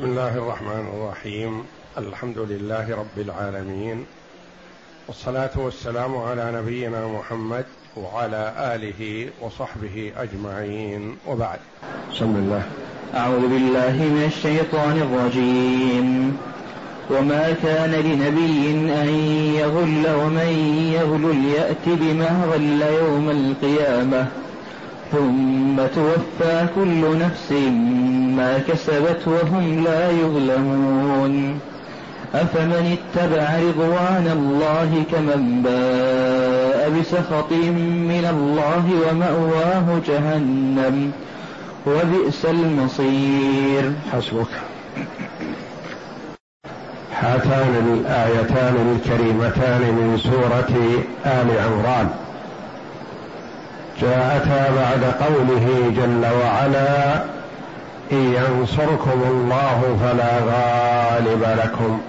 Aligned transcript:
بسم 0.00 0.08
الله 0.08 0.36
الرحمن 0.36 0.88
الرحيم. 0.94 1.62
الحمد 1.98 2.38
لله 2.38 2.96
رب 2.96 3.18
العالمين. 3.18 4.04
والصلاة 5.08 5.50
والسلام 5.56 6.16
على 6.16 6.52
نبينا 6.54 7.08
محمد 7.08 7.64
وعلى 7.96 8.54
آله 8.58 9.28
وصحبه 9.40 10.12
أجمعين. 10.16 11.16
وبعد. 11.26 11.58
بسم 12.12 12.24
الله. 12.24 12.62
أعوذ 13.14 13.40
بالله 13.40 13.92
من 13.92 14.24
الشيطان 14.26 14.96
الرجيم. 14.98 16.36
وما 17.10 17.56
كان 17.62 17.90
لنبي 17.90 18.70
أن 19.02 19.08
يغل 19.54 20.14
ومن 20.14 20.50
يغل 20.94 21.44
يات 21.44 21.86
بما 21.86 22.44
غل 22.52 22.82
يوم 22.82 23.30
القيامة. 23.30 24.26
ثم 25.12 25.76
توفى 25.76 26.66
كل 26.74 27.18
نفس 27.18 27.52
ما 28.36 28.58
كسبت 28.68 29.20
وهم 29.26 29.84
لا 29.84 30.10
يظلمون. 30.10 31.60
أفمن 32.34 32.96
اتبع 32.96 33.58
رضوان 33.58 34.26
الله 34.32 35.04
كمن 35.12 35.62
باء 35.62 36.90
بسخط 37.00 37.52
من 37.52 38.24
الله 38.30 38.84
ومأواه 39.04 40.00
جهنم 40.08 41.12
وبئس 41.86 42.44
المصير. 42.44 43.92
حسبك. 44.12 44.52
هاتان 47.20 47.74
الآيتان 47.94 48.74
الكريمتان 48.96 49.80
من 49.80 50.18
سورة 50.22 50.72
آل 51.26 51.48
عمران. 51.58 52.08
جاءتا 54.00 54.60
بعد 54.80 55.02
قوله 55.24 55.66
جل 55.96 56.24
وعلا 56.42 57.14
إن 58.12 58.34
ينصركم 58.34 59.20
الله 59.30 59.78
فلا 60.02 60.32
غالب 60.50 61.42
لكم 61.64 62.00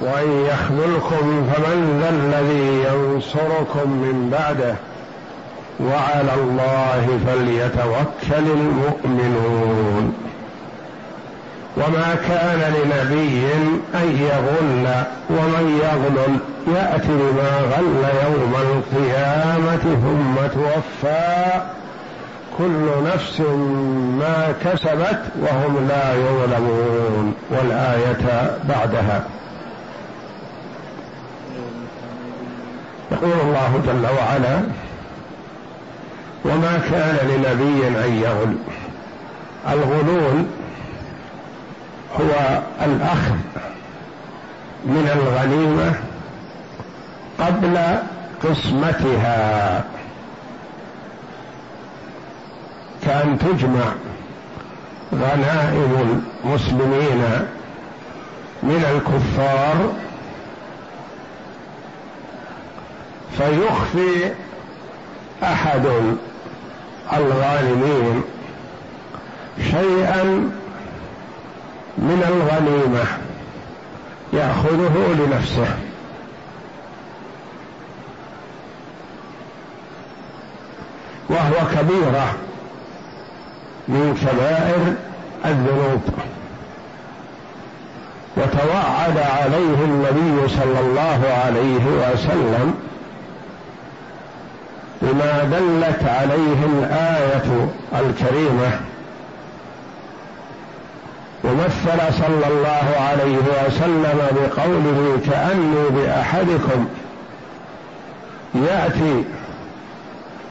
وإن 0.00 0.46
يخذلكم 0.50 1.24
فمن 1.52 2.00
ذا 2.00 2.10
الذي 2.10 2.68
ينصركم 2.88 3.88
من 3.90 4.16
بعده 4.32 4.74
وعلى 5.80 6.34
الله 6.34 7.04
فليتوكل 7.26 8.46
المؤمنون. 8.50 9.69
وما 11.90 12.14
كان 12.28 12.74
لنبي 12.74 13.42
أن 13.94 14.08
يغل 14.30 15.04
ومن 15.30 15.80
يغلل 15.82 16.38
يأتي 16.76 17.08
بما 17.08 17.60
غل 17.60 18.04
يوم 18.24 18.54
القيامة 18.54 19.76
ثم 19.76 20.46
توفى. 20.46 21.60
كل 22.58 22.86
نفس 23.14 23.40
ما 24.18 24.54
كسبت 24.64 25.20
وهم 25.40 25.88
لا 25.88 26.14
يظلمون 26.14 27.34
والآية 27.50 28.50
بعدها. 28.68 29.24
يقول 33.12 33.40
الله 33.42 33.80
جل 33.86 34.06
وعلا 34.18 34.60
وما 36.44 36.80
كان 36.90 37.16
لنبي 37.28 37.88
أن 37.88 38.22
يغل. 38.22 38.56
الغلول 39.72 40.44
هو 42.14 42.62
الاخذ 42.84 43.36
من 44.84 45.10
الغنيمة 45.16 45.94
قبل 47.38 47.78
قسمتها. 48.44 49.84
كان 53.02 53.38
تجمع 53.38 53.92
غنائم 55.14 56.20
المسلمين 56.44 57.22
من 58.62 58.84
الكفار 58.94 59.92
فيخفي 63.38 64.32
أحد 65.42 65.86
الغانمين 67.12 68.22
شيئا 69.70 70.50
من 72.00 72.22
الغنيمة 72.28 73.04
يأخذه 74.32 75.14
لنفسه. 75.18 75.76
وهو 81.28 81.66
كبيره 81.74 82.34
من 83.88 84.18
كبائر 84.22 84.94
الذنوب. 85.44 86.02
وتوعد 88.36 89.18
عليه 89.18 89.84
النبي 89.84 90.48
صلى 90.48 90.80
الله 90.80 91.20
عليه 91.44 91.84
وسلم 91.86 92.74
بما 95.02 95.44
دلت 95.44 96.04
عليه 96.04 96.64
الآية 96.64 97.68
الكريمة 97.92 98.80
ومثل 101.50 102.14
صلى 102.18 102.46
الله 102.48 102.86
عليه 103.10 103.36
وسلم 103.36 104.18
بقوله 104.32 105.20
كأني 105.30 105.88
بأحدكم. 105.90 106.88
يأتي 108.54 109.24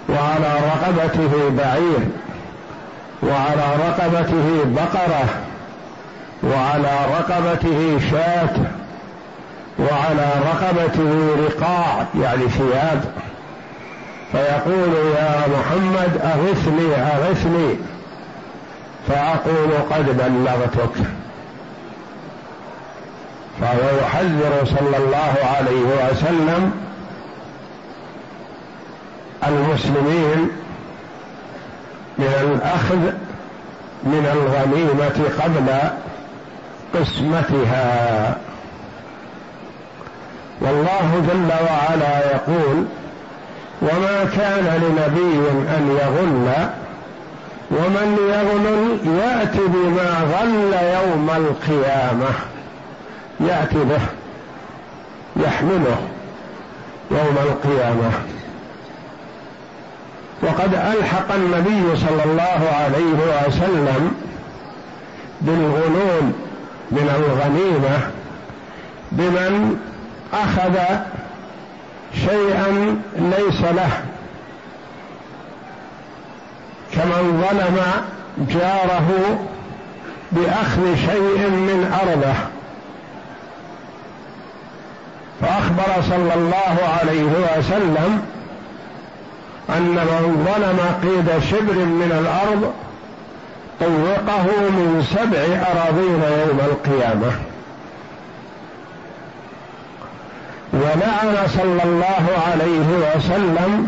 وعلى 0.10 0.54
رقبته 0.66 1.50
بعير 1.58 2.00
وعلى 3.24 3.76
رقبته 3.88 4.66
بقرة 4.66 5.26
وعلى 6.44 6.98
رقبته 7.20 8.00
شاة 8.12 8.56
وعلى 9.80 10.28
رقبته 10.46 11.36
رقاع 11.46 12.06
يعني 12.22 12.50
ثياب. 12.50 13.04
فيقول 14.32 14.94
يا 15.16 15.46
محمد 15.48 16.22
أغثني 16.24 16.96
أغثني. 16.96 17.76
فأقول 19.10 19.72
قد 19.92 20.18
بلغتك 20.18 21.06
فهو 23.62 24.00
يحذر 24.02 24.66
صلى 24.66 24.98
الله 24.98 25.34
عليه 25.58 26.12
وسلم 26.12 26.72
المسلمين 29.48 30.50
من 32.18 32.34
الأخذ 32.42 33.14
من 34.04 34.26
الغنيمة 34.34 35.30
قبل 35.44 35.68
قسمتها. 36.94 38.38
والله 40.62 41.24
جل 41.28 41.52
وعلا 41.66 42.32
يقول 42.32 42.86
وما 43.82 44.30
كان 44.38 44.66
لنبي 44.66 45.50
أن 45.78 45.98
يغل 46.02 46.70
ومن 47.72 48.18
يغلل 48.30 49.18
يأتي 49.20 49.60
بما 49.68 50.22
غل 50.40 50.74
يوم 50.74 51.30
القيامة. 51.30 52.30
يأتي 53.40 53.84
به 53.84 54.02
يحمله 55.46 55.98
يوم 57.12 57.36
القيامة. 57.44 58.12
وقد 60.42 60.74
ألحق 60.74 61.34
النبي 61.34 61.96
صلى 61.96 62.24
الله 62.26 62.70
عليه 62.74 63.48
وسلم 63.48 64.12
بالغلول 65.42 66.24
من 66.92 67.10
الغنيمة 67.16 68.00
بمن 69.12 69.78
أخذ 70.34 70.76
شيئا 72.16 73.02
ليس 73.16 73.62
له. 73.62 73.92
كمن 77.00 77.46
ظلم 77.50 77.78
جاره 78.50 79.40
بأخذ 80.32 80.96
شيء 80.96 81.50
من 81.50 82.00
أرضه. 82.02 82.36
فأخبر 85.42 86.02
صلى 86.10 86.34
الله 86.34 86.78
عليه 87.00 87.58
وسلم 87.58 88.22
أن 89.70 89.96
من 89.96 90.46
ظلم 90.48 90.80
قيد 91.04 91.44
شبر 91.44 91.74
من 91.74 92.12
الأرض 92.22 92.74
طوقه 93.80 94.44
من 94.70 95.08
سبع 95.16 95.40
أراضين 95.72 96.22
يوم 96.40 96.60
القيامة. 96.60 97.32
ولعن 100.74 101.48
صلى 101.48 101.84
الله 101.84 102.26
عليه 102.48 103.16
وسلم 103.16 103.88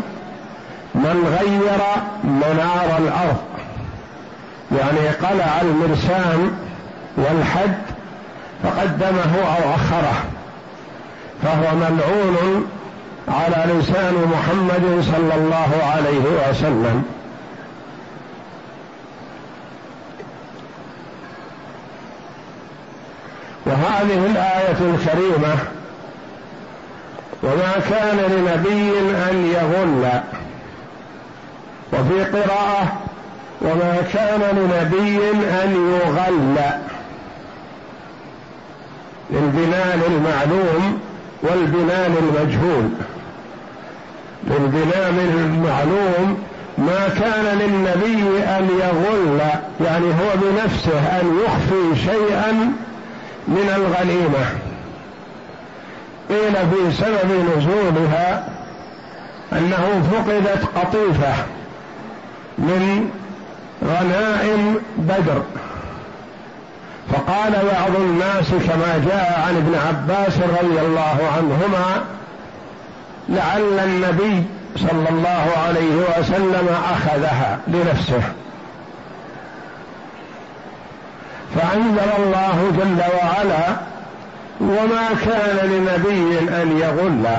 من 0.94 1.38
غير 1.40 1.78
منار 2.24 2.98
الأرض. 2.98 3.36
يعني 4.78 5.08
قلع 5.08 5.60
المرسام 5.60 6.52
والحد 7.16 7.78
فقدمه 8.62 9.36
أو 9.36 9.74
أخره. 9.74 10.14
فهو 11.42 11.76
ملعون 11.76 12.66
على 13.28 13.72
لسان 13.72 14.14
محمد 14.32 15.04
صلى 15.04 15.34
الله 15.34 15.70
عليه 15.94 16.50
وسلم. 16.50 17.04
وهذه 23.66 24.26
الآية 24.26 24.94
الكريمة 24.94 25.56
وما 27.42 27.72
كان 27.90 28.16
لنبي 28.16 28.98
أن 29.30 29.46
يغل 29.46 30.20
وفي 31.92 32.24
قراءة 32.24 32.92
وما 33.60 34.02
كان 34.12 34.40
لنبي 34.56 35.18
أن 35.64 36.00
يغل 36.00 36.56
للبناء 39.30 39.98
المعلوم 40.08 41.00
والبناء 41.42 42.06
المجهول. 42.06 42.88
للبناء 44.44 45.10
المعلوم 45.10 46.38
ما 46.78 47.08
كان 47.08 47.58
للنبي 47.58 48.44
أن 48.44 48.68
يغل 48.80 49.38
يعني 49.80 50.06
هو 50.06 50.30
بنفسه 50.34 51.20
أن 51.20 51.38
يخفي 51.44 52.00
شيئا 52.04 52.52
من 53.48 53.72
الغنيمة. 53.76 54.44
قيل 56.28 56.54
في 56.54 56.96
سبب 56.96 57.56
نزولها 57.56 58.48
أنه 59.52 60.02
فقدت 60.12 60.64
قطيفة. 60.76 61.34
من 62.58 63.10
غنائم 63.84 64.76
بدر. 64.98 65.42
فقال 67.12 67.52
بعض 67.52 67.96
الناس 67.96 68.48
كما 68.50 69.04
جاء 69.06 69.44
عن 69.46 69.56
ابن 69.56 69.74
عباس 69.88 70.38
رضي 70.38 70.80
الله 70.80 71.18
عنهما 71.36 72.04
لعل 73.28 73.78
النبي 73.84 74.44
صلى 74.76 75.08
الله 75.10 75.46
عليه 75.66 75.96
وسلم 76.18 76.68
أخذها 76.92 77.58
لنفسه. 77.68 78.22
فأنزل 81.54 82.10
الله 82.18 82.72
جل 82.78 83.02
وعلا 83.18 83.76
وما 84.60 85.08
كان 85.24 85.70
لنبي 85.70 86.38
أن 86.62 86.78
يغل. 86.78 87.36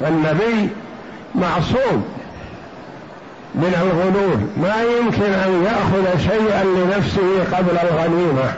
فالنبي 0.00 0.68
معصوم. 1.34 2.19
من 3.54 3.74
الغلول. 3.82 4.38
ما 4.56 4.82
يمكن 4.82 5.32
أن 5.32 5.64
يأخذ 5.64 6.18
شيئا 6.18 6.64
لنفسه 6.64 7.56
قبل 7.56 7.78
الغنيمة 7.82 8.52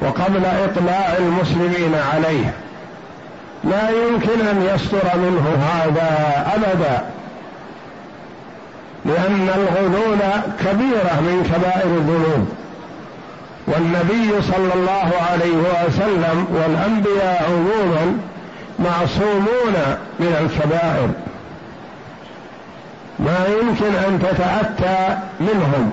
وقبل 0.00 0.42
إطلاع 0.46 1.16
المسلمين 1.18 1.94
عليه. 2.14 2.54
لا 3.64 3.90
يمكن 3.90 4.46
أن 4.46 4.68
يصدر 4.74 5.16
منه 5.16 5.58
هذا 5.72 6.10
ابدا. 6.54 7.04
لأن 9.04 9.48
الغلول 9.54 10.18
كبيرة 10.60 11.20
من 11.20 11.50
كبائر 11.54 11.86
الذنوب. 11.86 12.48
والنبي 13.66 14.42
صلى 14.42 14.74
الله 14.74 15.12
عليه 15.32 15.86
وسلم 15.86 16.46
والأنبياء 16.50 17.50
عموما 17.50 18.18
معصومون 18.78 19.74
من 20.20 20.36
الكبائر. 20.40 21.08
ما 23.24 23.46
يمكن 23.60 23.94
أن 23.94 24.18
تتأتى 24.22 25.16
منهم. 25.40 25.90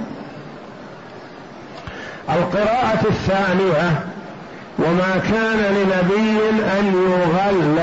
القراءة 2.29 3.07
الثانية 3.09 4.01
وما 4.79 5.21
كان 5.31 5.75
لنبي 5.75 6.39
أن 6.79 6.85
يغل 7.11 7.77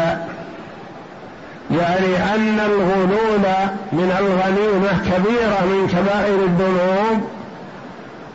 يعني 1.70 2.34
أن 2.34 2.60
الغلول 2.60 3.46
من 3.92 4.16
الغنيمة 4.20 4.92
كبيرة 5.10 5.64
من 5.64 5.88
كبائر 5.88 6.44
الذنوب 6.44 7.28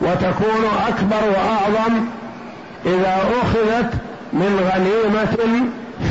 وتكون 0.02 0.66
أكبر 0.88 1.30
وأعظم 1.30 2.06
إذا 2.86 3.18
أخذت 3.42 3.94
من 4.34 4.70
غنيمة 4.74 5.68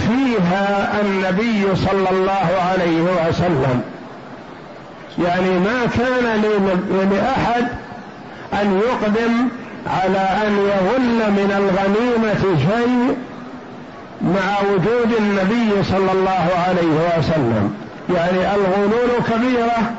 فيها 0.06 1.00
النبي 1.00 1.76
صلى 1.76 2.10
الله 2.10 2.48
عليه 2.70 3.00
وسلم. 3.28 3.82
يعني 5.18 5.50
ما 5.58 5.86
كان 5.98 6.42
لأحد 7.10 7.66
أن 8.62 8.80
يقدم 8.80 9.48
على 9.86 10.18
أن 10.18 10.52
يغل 10.52 11.30
من 11.30 11.50
الغنيمة 11.58 12.58
شيء 12.58 13.16
مع 14.22 14.70
وجود 14.70 15.12
النبي 15.18 15.82
صلى 15.82 16.12
الله 16.12 16.48
عليه 16.68 17.18
وسلم. 17.18 17.74
يعني 18.14 18.54
الغلول 18.54 19.10
كبيرة 19.30 19.92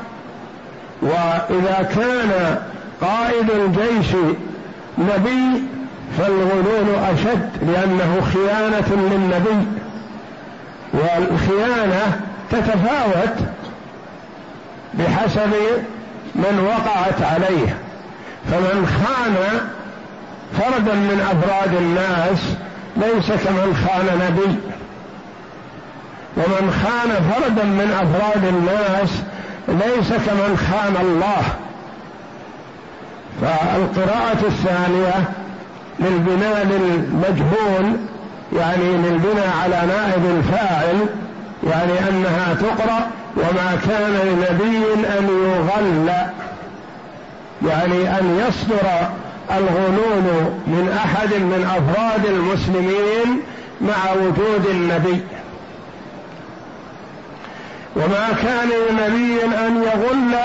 وإذا 1.02 1.90
كان 1.96 2.58
قائد 3.02 3.50
الجيش 3.50 4.16
نبي 4.98 5.64
فالغلول 6.18 6.96
أشد 7.14 7.50
لأنه 7.62 8.22
خيانة 8.34 9.10
للنبي 9.12 9.68
والخيانة 10.94 12.20
تتفاوت 12.52 13.36
بحسب 14.94 15.54
من 16.36 16.68
وقعت 16.68 17.34
عليه. 17.34 17.78
فمن 18.52 18.88
خان 18.88 19.36
فردا 20.60 20.94
من 20.94 21.20
أفراد 21.32 21.76
الناس 21.76 22.40
ليس 22.98 23.28
كمن 23.28 23.86
خان 23.88 24.20
نبي. 24.28 24.56
ومن 26.38 26.72
خان 26.84 27.32
فردا 27.32 27.64
من 27.64 27.92
أفراد 27.92 28.46
الناس 28.46 29.10
ليس 29.68 30.10
كمن 30.10 30.58
خان 30.72 30.96
الله. 31.02 31.44
فالقراءة 33.42 34.46
الثانية 34.48 35.24
للبناء 36.00 36.66
للمجهول 36.66 37.98
يعني 38.58 38.84
للبناء 38.84 39.54
على 39.64 39.82
نائب 39.88 40.26
الفاعل 40.38 41.06
يعني 41.64 42.10
أنها 42.10 42.54
تقرأ 42.54 43.08
وما 43.36 43.78
كان 43.88 44.14
لنبي 44.14 44.94
أن 45.20 45.28
يغل 45.28 46.12
يعني 47.70 48.20
أن 48.20 48.46
يصدر 48.48 48.88
الغلول 49.52 50.52
من 50.68 51.00
أحد 51.06 51.34
من 51.34 51.66
أفراد 51.78 52.26
المسلمين 52.26 53.42
مع 53.82 54.12
وجود 54.12 54.66
النبي. 54.66 55.22
وما 57.96 58.28
كان 58.44 58.70
لنبي 58.90 59.44
أن 59.44 59.84
يغل 59.84 60.36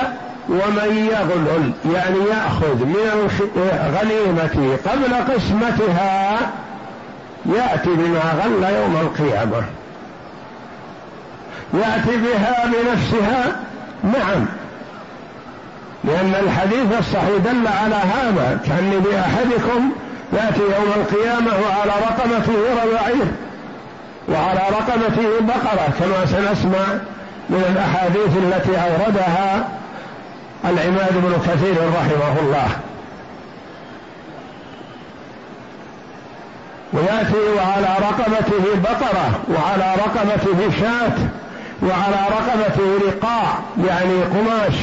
ومن 0.48 1.10
يغلل 1.12 1.72
يعني 1.94 2.18
يأخذ 2.30 2.84
من 2.84 3.30
الغنيمة 3.56 4.76
قبل 4.86 5.34
قسمتها 5.34 6.38
يأتي 7.46 7.90
بما 7.90 8.20
غل 8.44 8.74
يوم 8.74 8.96
القيامة. 8.96 9.62
ياتي 11.74 12.16
بها 12.16 12.64
بنفسها؟ 12.66 13.56
نعم. 14.04 14.46
لأن 16.04 16.34
الحديث 16.44 16.98
الصحيح 16.98 17.36
دل 17.44 17.66
على 17.82 17.94
هذا 17.94 18.58
كأن 18.66 19.04
لأحدكم 19.10 19.90
يأتي 20.32 20.60
يوم 20.60 20.92
القيامة 20.96 21.50
وعلى 21.50 21.92
رقبته 22.00 22.54
ربعير 22.84 23.26
وعلى 24.28 24.60
رقبته 24.70 25.28
بقرة 25.40 25.88
كما 25.98 26.26
سنسمع 26.26 26.86
من 27.50 27.64
الأحاديث 27.72 28.36
التي 28.36 28.80
أوردها 28.80 29.68
العماد 30.64 31.12
بن 31.12 31.32
كثير 31.46 31.74
رحمه 31.74 32.40
الله. 32.40 32.68
ويأتي 36.92 37.56
وعلى 37.56 37.96
رقبته 38.00 38.80
بقرة 38.82 39.40
وعلى 39.48 39.94
رقبته 39.96 40.70
شاة 40.80 41.12
وعلى 41.82 42.16
رقبته 42.30 43.08
رقاع 43.08 43.58
يعني 43.88 44.22
قماش 44.22 44.74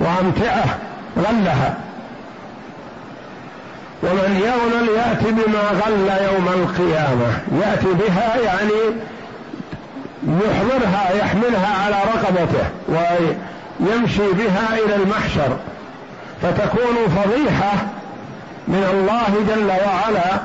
وأمتعة 0.00 0.64
غلها. 1.18 1.74
ومن 4.02 4.40
يغلل 4.44 4.88
يأتي 4.88 5.30
بما 5.32 5.62
غل 5.84 6.24
يوم 6.24 6.48
القيامة. 6.48 7.60
يأتي 7.62 7.86
بها 7.86 8.36
يعني 8.36 8.80
يحضرها 10.22 11.14
يحملها 11.14 11.84
على 11.84 11.96
رقبته 12.14 12.64
ويمشي 12.88 14.32
بها 14.32 14.78
إلى 14.84 14.94
المحشر. 14.94 15.56
فتكون 16.42 16.96
فضيحة 17.16 17.72
من 18.68 18.84
الله 18.92 19.54
جل 19.54 19.68
وعلا 19.68 20.40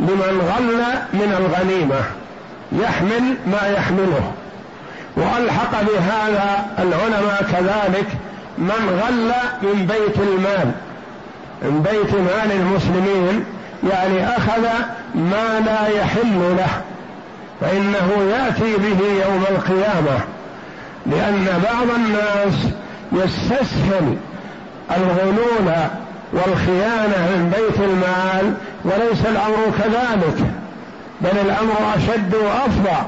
لمن 0.00 0.52
غل 0.56 0.82
من 1.12 1.32
الغنيمة. 1.38 2.04
يحمل 2.72 3.36
ما 3.46 3.68
يحمله. 3.68 4.32
وألحق 5.16 5.82
بهذا 5.82 6.66
العلماء 6.78 7.46
كذلك 7.52 8.06
من 8.58 9.00
غل 9.02 9.32
من 9.62 9.86
بيت 9.86 10.16
المال. 10.18 10.72
من 11.62 11.82
بيت 11.82 12.14
مال 12.14 12.52
المسلمين 12.52 13.44
يعني 13.90 14.36
أخذ 14.36 14.62
ما 15.14 15.60
لا 15.66 15.88
يحل 15.88 16.56
له 16.56 16.80
فإنه 17.60 18.30
يأتي 18.32 18.76
به 18.76 19.06
يوم 19.26 19.44
القيامة. 19.50 20.20
لأن 21.06 21.62
بعض 21.64 21.86
الناس 21.96 22.54
يستسهل 23.12 24.16
الغلول 24.96 25.72
والخيانة 26.32 27.28
من 27.30 27.52
بيت 27.56 27.80
المال 27.80 28.54
وليس 28.84 29.26
الأمر 29.26 29.72
كذلك 29.78 30.50
بل 31.20 31.38
الأمر 31.40 31.74
أشد 31.96 32.34
وأفظع 32.34 33.02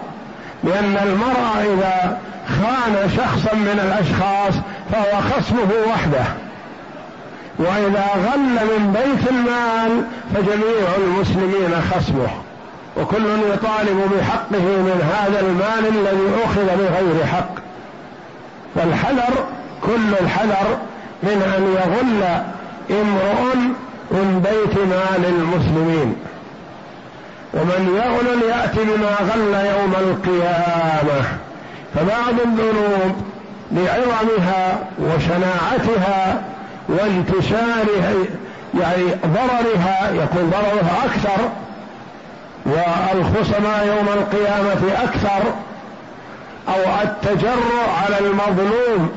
لأن 0.65 0.97
المرء 1.03 1.75
إذا 1.75 2.19
خان 2.49 3.11
شخصا 3.17 3.55
من 3.55 3.81
الأشخاص 3.85 4.55
فهو 4.93 5.21
خصمه 5.21 5.93
وحده. 5.93 6.25
وإذا 7.59 8.07
غل 8.15 8.67
من 8.67 8.93
بيت 8.93 9.31
المال 9.31 10.05
فجميع 10.35 10.89
المسلمين 10.99 11.83
خصمه. 11.91 12.29
وكل 12.97 13.27
يطالب 13.53 14.11
بحقه 14.19 14.63
من 14.63 15.11
هذا 15.15 15.41
المال 15.41 15.99
الذي 15.99 16.45
أخذ 16.45 16.67
بغير 16.67 17.27
حق. 17.27 17.55
فالحذر 18.75 19.45
كل 19.83 20.15
الحذر 20.21 20.79
من 21.23 21.43
أن 21.57 21.75
يغل 21.77 22.43
امرؤ 23.01 23.55
من 24.11 24.41
بيت 24.45 24.79
مال 24.79 25.25
المسلمين. 25.29 26.17
ومن 27.55 28.01
يغل 28.03 28.43
يأتي 28.51 28.85
بما 28.85 29.17
غل 29.33 29.67
يوم 29.67 29.93
القيامة. 30.01 31.25
فبعض 31.95 32.35
الذنوب 32.45 33.17
لعظمها 33.73 34.79
وشناعتها 34.99 36.43
وانتشار 36.89 37.87
يعني 38.81 39.05
ضررها 39.27 40.11
يكون 40.11 40.51
ضررها 40.51 41.05
أكثر 41.05 41.51
والخصماء 42.67 43.87
يوم 43.87 44.09
القيامة 44.09 45.03
أكثر 45.03 45.43
أو 46.69 47.03
التجرؤ 47.03 47.89
على 48.05 48.19
المظلوم 48.19 49.11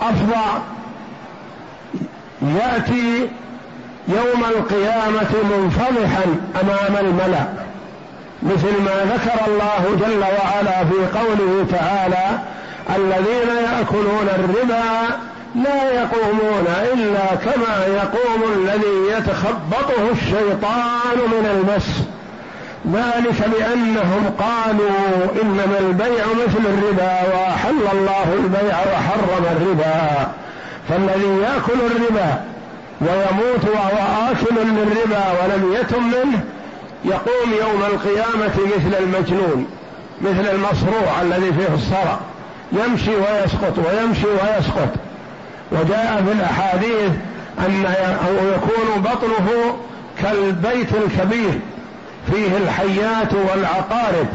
أفظع 0.00 0.58
يأتي 2.42 3.28
يوم 4.16 4.44
القيامة 4.44 5.30
منفضحا 5.50 6.24
أمام 6.62 7.06
الملأ. 7.06 7.44
مثل 8.42 8.82
ما 8.84 9.14
ذكر 9.14 9.46
الله 9.46 9.96
جل 10.00 10.20
وعلا 10.20 10.84
في 10.84 11.18
قوله 11.18 11.66
تعالى 11.72 12.38
الذين 12.96 13.56
يأكلون 13.64 14.28
الربا 14.38 15.16
لا 15.54 15.92
يقومون 15.92 16.66
إلا 16.92 17.34
كما 17.44 17.86
يقوم 17.86 18.52
الذي 18.56 19.18
يتخبطه 19.18 20.10
الشيطان 20.12 21.16
من 21.16 21.46
المس. 21.50 21.88
ذلك 22.92 23.48
بأنهم 23.48 24.34
قالوا 24.38 25.42
إنما 25.42 25.78
البيع 25.80 26.24
مثل 26.46 26.66
الربا 26.66 27.12
وأحل 27.34 27.98
الله 27.98 28.34
البيع 28.34 28.76
وحرم 28.78 29.44
الربا. 29.50 30.28
فالذي 30.88 31.40
يأكل 31.42 31.80
الربا 31.90 32.51
ويموت 33.02 33.64
وهو 33.74 34.30
آكل 34.30 34.54
للربا 34.54 35.24
ولم 35.42 35.76
يتم 35.80 36.04
منه 36.04 36.40
يقوم 37.04 37.52
يوم 37.60 37.82
القيامة 37.82 38.54
مثل 38.76 38.98
المجنون 39.02 39.66
مثل 40.20 40.48
المصروع 40.54 41.22
الذي 41.22 41.52
فيه 41.52 41.74
الصرع. 41.74 42.18
يمشي 42.72 43.10
ويسقط 43.10 43.78
ويمشي 43.78 44.26
ويسقط. 44.26 44.88
وجاء 45.72 46.24
في 46.26 46.32
الأحاديث 46.32 47.12
أن 47.58 47.84
يكون 48.54 49.02
بطنه 49.02 49.76
كالبيت 50.22 50.88
الكبير 50.94 51.60
فيه 52.32 52.56
الحيات 52.56 53.32
والعقارب. 53.34 54.26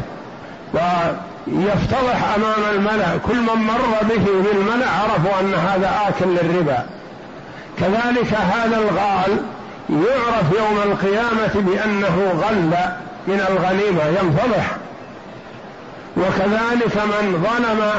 ويفتضح 0.74 2.36
أمام 2.36 2.76
الملأ 2.76 3.18
كل 3.28 3.36
من 3.36 3.64
مر 3.68 3.98
به 4.10 4.26
بالملأ 4.26 4.90
عرفوا 4.90 5.40
أن 5.42 5.54
هذا 5.54 5.92
آكل 6.08 6.30
للربا. 6.30 6.86
كذلك 7.80 8.34
هذا 8.34 8.78
الغال 8.78 9.38
يعرف 9.90 10.52
يوم 10.60 10.92
القيامة 10.92 11.54
بأنه 11.56 12.42
غل 12.42 12.74
من 13.28 13.46
الغنيمة 13.50 14.04
ينفضح. 14.22 14.68
وكذلك 16.18 16.96
من 16.96 17.46
ظلم 17.48 17.92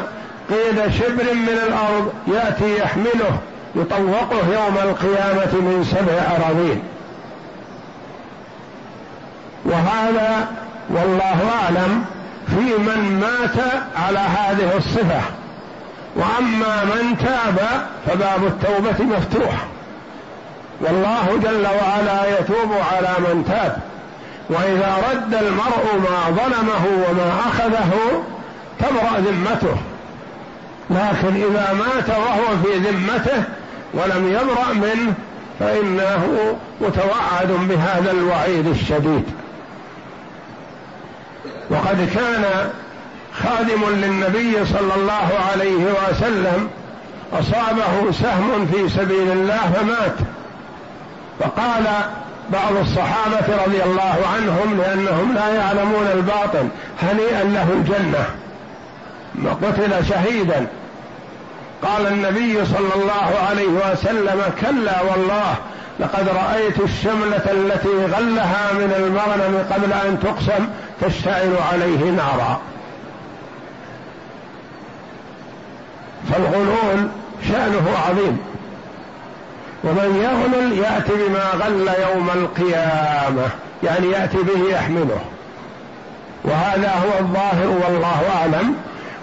قيد 0.51 0.93
شبر 0.93 1.35
من 1.35 1.59
الأرض 1.67 2.13
يأتي 2.27 2.79
يحمله 2.79 3.39
يطوقه 3.75 4.47
يوم 4.53 4.79
القيامة 4.83 5.55
من 5.55 5.85
سبع 5.91 6.37
أراضين. 6.37 6.83
وهذا 9.65 10.49
والله 10.91 11.51
أعلم 11.63 12.05
في 12.47 12.79
من 12.79 13.21
مات 13.21 13.83
على 13.97 14.19
هذه 14.19 14.77
الصفة. 14.77 15.21
وأما 16.19 16.85
من 16.85 17.19
تاب 17.19 17.87
فباب 18.07 18.47
التوبة 18.47 19.17
مفتوح. 19.17 19.67
والله 20.81 21.41
جل 21.43 21.67
وعلا 21.67 22.39
يتوب 22.39 22.73
على 22.93 23.09
من 23.19 23.45
تاب. 23.49 23.77
وإذا 24.51 24.97
رد 25.11 25.35
المرء 25.35 26.11
ما 26.11 26.31
ظلمه 26.31 27.09
وما 27.09 27.31
أخذه 27.49 27.93
تبرأ 28.79 29.19
ذمته. 29.19 29.77
لكن 30.91 31.35
إذا 31.37 31.73
مات 31.73 32.09
وهو 32.09 32.57
في 32.63 32.79
ذمته 32.79 33.43
ولم 33.95 34.33
يبرأ 34.33 34.73
منه 34.73 35.15
فإنه 35.61 36.57
متوعد 36.81 37.69
بهذا 37.69 38.11
الوعيد 38.11 38.67
الشديد. 38.67 39.25
وقد 41.71 42.09
كان 42.15 42.71
خادم 43.45 43.85
للنبي 43.91 44.65
صلى 44.65 44.95
الله 44.97 45.29
عليه 45.53 45.85
وسلم 45.85 46.69
أصابه 47.33 48.13
سهم 48.13 48.67
في 48.73 48.89
سبيل 48.89 49.33
الله 49.33 49.73
فمات. 49.75 50.17
فقال 51.41 51.85
بعض 52.53 52.77
الصحابة 52.81 53.65
رضي 53.67 53.83
الله 53.83 54.17
عنهم 54.35 54.79
لأنهم 54.81 55.35
لا 55.35 55.49
يعلمون 55.55 56.07
الباطن 56.15 56.69
هنيئا 57.03 57.45
له 57.45 57.73
الجنة 57.73 58.25
قتل 59.63 60.07
شهيدا. 60.09 60.67
قال 61.83 62.07
النبي 62.07 62.67
صلى 62.67 63.03
الله 63.03 63.47
عليه 63.49 63.93
وسلم 63.93 64.43
كلا 64.61 65.03
والله 65.03 65.55
لقد 66.01 66.29
رأيت 66.29 66.81
الشملة 66.81 67.45
التي 67.53 67.89
غلها 67.89 68.73
من 68.73 68.95
المغنم 68.97 69.65
قبل 69.73 69.93
أن 69.93 70.21
تقسم 70.23 70.69
تشتعل 71.01 71.55
عليه 71.73 72.11
نارا. 72.11 72.61
فالغلول 76.33 77.09
شأنه 77.49 77.89
عظيم. 78.09 78.39
ومن 79.85 80.23
يغلل 80.25 80.79
يأتي 80.79 81.13
بما 81.13 81.65
غل 81.65 81.89
يوم 82.11 82.31
القيامة 82.35 83.49
يعني 83.83 84.11
يأتي 84.11 84.37
به 84.37 84.71
يحمله. 84.71 85.21
وهذا 86.45 86.91
هو 86.91 87.19
الظاهر 87.21 87.67
والله 87.67 88.23
أعلم. 88.39 88.75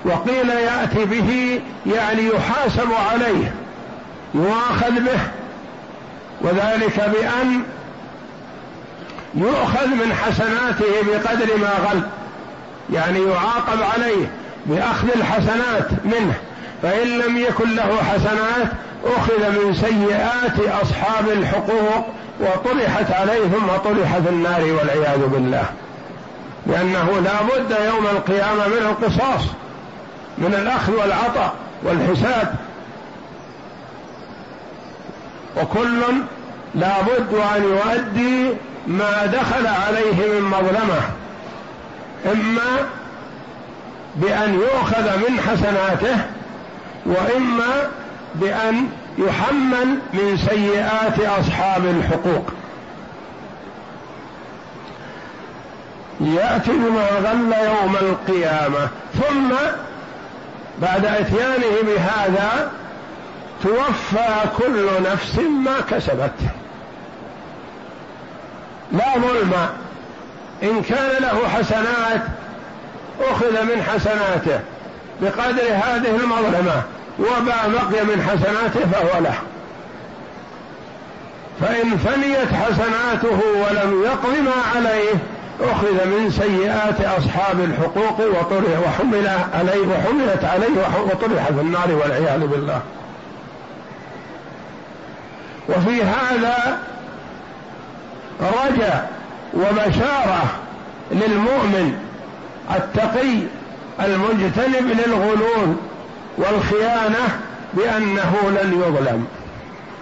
وقيل 0.05 0.49
يأتي 0.49 1.05
به 1.05 1.61
يعني 1.85 2.21
يحاسب 2.27 2.89
عليه 3.11 3.53
يؤاخذ 4.33 4.91
به 4.91 5.19
وذلك 6.41 6.97
بأن 6.97 7.61
يؤخذ 9.35 9.87
من 9.87 10.13
حسناته 10.13 10.93
بقدر 11.07 11.57
ما 11.57 11.89
غل 11.89 12.01
يعني 12.93 13.19
يعاقب 13.19 13.81
عليه 13.93 14.25
بأخذ 14.65 15.07
الحسنات 15.15 15.87
منه. 16.05 16.33
فإن 16.86 17.08
لم 17.08 17.38
يكن 17.38 17.75
له 17.75 17.98
حسنات 18.04 18.72
أخذ 19.06 19.50
من 19.50 19.74
سيئات 19.74 20.82
أصحاب 20.84 21.30
الحقوق 21.30 22.08
وطرحت 22.39 23.12
عليه 23.12 23.42
ثم 23.42 23.68
طرح 23.84 24.18
في 24.18 24.30
النار 24.30 24.62
والعياذ 24.62 25.27
بالله. 25.27 25.65
لأنه 26.68 27.20
لا 27.24 27.42
بد 27.42 27.75
يوم 27.86 28.06
القيامة 28.06 28.68
من 28.68 28.77
القصاص 28.77 29.42
من 30.38 30.54
الأخذ 30.54 30.94
والعطاء 30.94 31.54
والحساب. 31.84 32.56
وكل 35.58 36.01
لا 36.75 37.01
بد 37.01 37.34
أن 37.56 37.63
يؤدي 37.63 38.54
ما 38.88 39.25
دخل 39.25 39.68
عليه 39.68 40.39
من 40.39 40.42
مظلمة 40.42 41.01
إما 42.25 42.88
بأن 44.15 44.54
يؤخذ 44.54 45.18
من 45.18 45.39
حسناته 45.39 46.18
وإما 47.05 47.89
بأن 48.35 48.89
يحمل 49.17 50.00
من 50.13 50.38
سيئات 50.50 51.19
أصحاب 51.19 51.85
الحقوق. 51.85 52.51
يأتي 56.21 56.71
بما 56.71 57.07
غل 57.07 57.53
يوم 57.65 57.95
القيامة 57.95 58.89
ثم 59.13 59.55
بعد 60.81 61.05
إتيانه 61.05 61.81
بهذا 61.83 62.71
توفى 63.63 64.50
كل 64.57 64.89
نفس 65.12 65.38
ما 65.38 65.75
كسبت. 65.91 66.33
لا 68.91 69.13
ظلم. 69.15 69.53
إن 70.63 70.81
كان 70.81 71.21
له 71.21 71.47
حسنات 71.47 72.21
أخذ 73.31 73.63
من 73.63 73.83
حسناته 73.83 74.59
بقدر 75.21 75.63
هذه 75.63 76.15
المظلمة. 76.15 76.83
وما 77.19 77.67
بقي 77.67 78.03
من 78.03 78.22
حسناته 78.29 78.91
فهو 78.91 79.22
له. 79.22 79.36
فإن 81.62 81.98
فنيت 81.98 82.53
حسناته 82.53 83.39
ولم 83.55 84.03
يقض 84.03 84.38
ما 84.45 84.75
عليه 84.75 85.13
أخذ 85.62 86.05
من 86.05 86.31
سيئات 86.31 87.01
أصحاب 87.19 87.60
الحقوق 87.60 88.19
وطرح 88.19 88.79
وحمل 88.88 89.27
عليه 89.53 89.88
وحملت 89.88 90.43
عليه 90.43 90.67
وطرح 91.12 91.45
في 91.45 91.62
النار 91.62 91.91
والعياذ 91.91 92.48
بالله. 92.48 92.81
وفي 95.69 96.03
هذا 96.03 96.79
رجع 98.41 99.01
وبشارة 99.53 100.43
للمؤمن 101.12 101.98
التقي 102.75 103.38
المجتنب 104.00 105.00
للغلول. 105.05 105.75
والخيانة 106.38 107.39
بأنه 107.74 108.36
لن 108.46 108.74
يظلم 108.74 109.27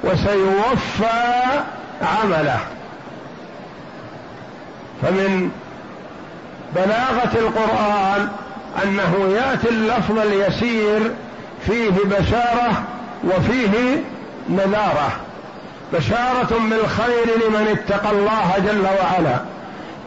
وسيوفى 0.03 1.63
عمله. 2.01 2.59
فمن 5.01 5.51
بلاغة 6.75 7.31
القرآن 7.35 8.29
أنه 8.83 9.33
يأتي 9.35 9.69
اللفظ 9.69 10.19
اليسير 10.19 11.11
فيه 11.67 11.91
بشارة 12.05 12.83
وفيه 13.23 14.03
نذارة. 14.49 15.11
بشارة 15.93 16.59
بالخير 16.69 17.25
لمن 17.47 17.67
اتقى 17.67 18.11
الله 18.11 18.53
جل 18.57 18.81
وعلا 18.81 19.39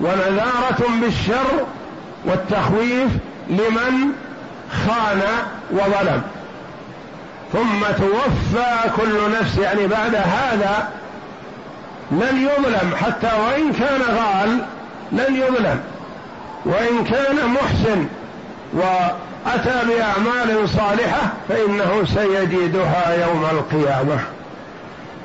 ونذارة 0.00 1.00
بالشر 1.00 1.64
والتخويف 2.24 3.10
لمن 3.48 4.12
خان 4.70 5.22
وظلم. 5.70 6.22
ثم 7.52 7.80
توفى 7.98 8.90
كل 8.96 9.38
نفس 9.40 9.58
يعني 9.58 9.86
بعد 9.86 10.14
هذا 10.14 10.88
لن 12.10 12.48
يظلم 12.48 12.94
حتى 13.04 13.30
وإن 13.46 13.72
كان 13.72 14.00
غال 14.16 14.58
لن 15.12 15.36
يظلم. 15.36 15.80
وإن 16.64 17.04
كان 17.04 17.36
محسن 17.46 18.06
وأتى 18.72 19.86
بأعمال 19.86 20.68
صالحة 20.68 21.20
فإنه 21.48 22.04
سيجدها 22.14 23.26
يوم 23.26 23.46
القيامة. 23.52 24.18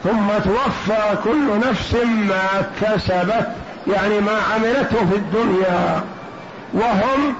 ثم 0.03 0.27
توفى 0.43 1.17
كل 1.23 1.69
نفس 1.69 1.93
ما 2.03 2.63
كسبت 2.81 3.47
يعني 3.87 4.19
ما 4.19 4.37
عملته 4.53 5.05
في 5.09 5.15
الدنيا. 5.15 6.03
وهم 6.73 7.35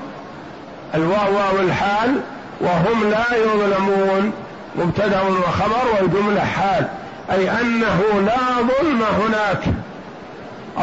الواو 0.95 1.57
والحال 1.57 2.21
وهم 2.61 3.09
لا 3.09 3.37
يظلمون 3.37 4.31
مبتدأ 4.75 5.21
وخبر 5.21 5.83
والجملة 5.99 6.41
حال 6.41 6.87
أي 7.31 7.49
أنه 7.49 8.01
لا 8.25 8.61
ظلم 8.61 9.03
هناك. 9.21 9.63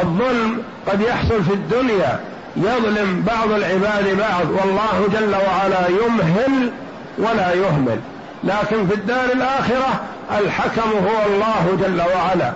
الظلم 0.02 0.62
قد 0.86 1.00
يحصل 1.00 1.44
في 1.44 1.52
الدنيا 1.52 2.20
يظلم 2.56 3.24
بعض 3.26 3.50
العباد 3.50 4.18
بعض 4.18 4.50
والله 4.50 5.08
جل 5.12 5.34
وعلا 5.34 5.88
يمهل 5.88 6.70
ولا 7.18 7.52
يهمل. 7.54 7.98
لكن 8.44 8.86
في 8.88 8.94
الدار 8.94 9.24
الآخرة 9.34 10.00
الحكم 10.38 10.90
هو 10.90 11.26
الله 11.26 11.78
جل 11.80 12.00
وعلا. 12.00 12.52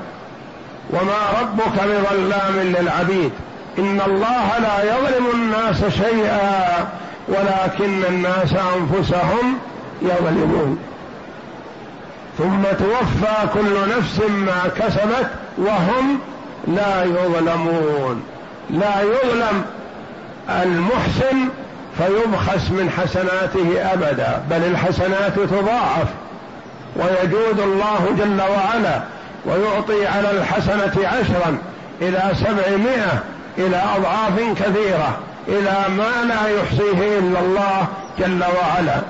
وما 0.90 1.40
ربك 1.40 1.74
بظلام 1.84 2.74
للعبيد. 2.78 3.32
إن 3.78 4.00
الله 4.06 4.58
لا 4.58 4.82
يظلم 4.82 5.26
الناس 5.34 5.84
شيئا. 5.84 6.88
ولكن 7.28 8.04
الناس 8.08 8.52
أنفسهم 8.52 9.58
يظلمون 10.02 10.78
ثم 12.38 12.62
توفى 12.62 13.48
كل 13.54 13.96
نفس 13.98 14.20
ما 14.28 14.70
كسبت 14.78 15.30
وهم 15.58 16.18
لا 16.68 17.04
يظلمون. 17.04 18.22
لا 18.70 19.02
يظلم 19.02 19.64
المحسن 20.48 21.48
فيبخس 21.98 22.70
من 22.70 22.90
حسناته 22.90 23.92
أبدا 23.92 24.42
بل 24.50 24.56
الحسنات 24.56 25.34
تضاعف. 25.34 26.06
ويجود 26.96 27.60
الله 27.60 28.06
جل 28.18 28.40
وعلا 28.40 29.02
ويعطي 29.46 30.06
على 30.06 30.30
الحسنة 30.30 31.08
عشرا 31.08 31.58
إلى 32.02 32.22
سبعمائة 32.34 33.22
إلى 33.58 33.82
أضعاف 33.96 34.58
كثيرة. 34.58 35.18
إلى 35.48 35.84
ما 35.96 36.24
لا 36.28 36.48
يحصيه 36.48 37.18
إلا 37.18 37.40
الله 37.40 37.86
جل 38.18 38.44
وعلا. 38.44 39.00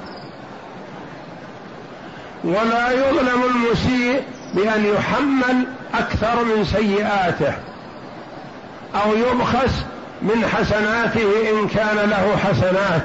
ولا 2.45 2.90
يظلم 2.92 3.42
المسيء 3.55 4.23
بأن 4.55 4.85
يحمل 4.85 5.66
أكثر 5.95 6.45
من 6.45 6.64
سيئاته 6.64 7.53
أو 8.95 9.14
يبخس 9.14 9.85
من 10.23 10.47
حسناته 10.47 11.51
إن 11.51 11.68
كان 11.68 12.11
له 12.11 12.37
حسنات. 12.37 13.03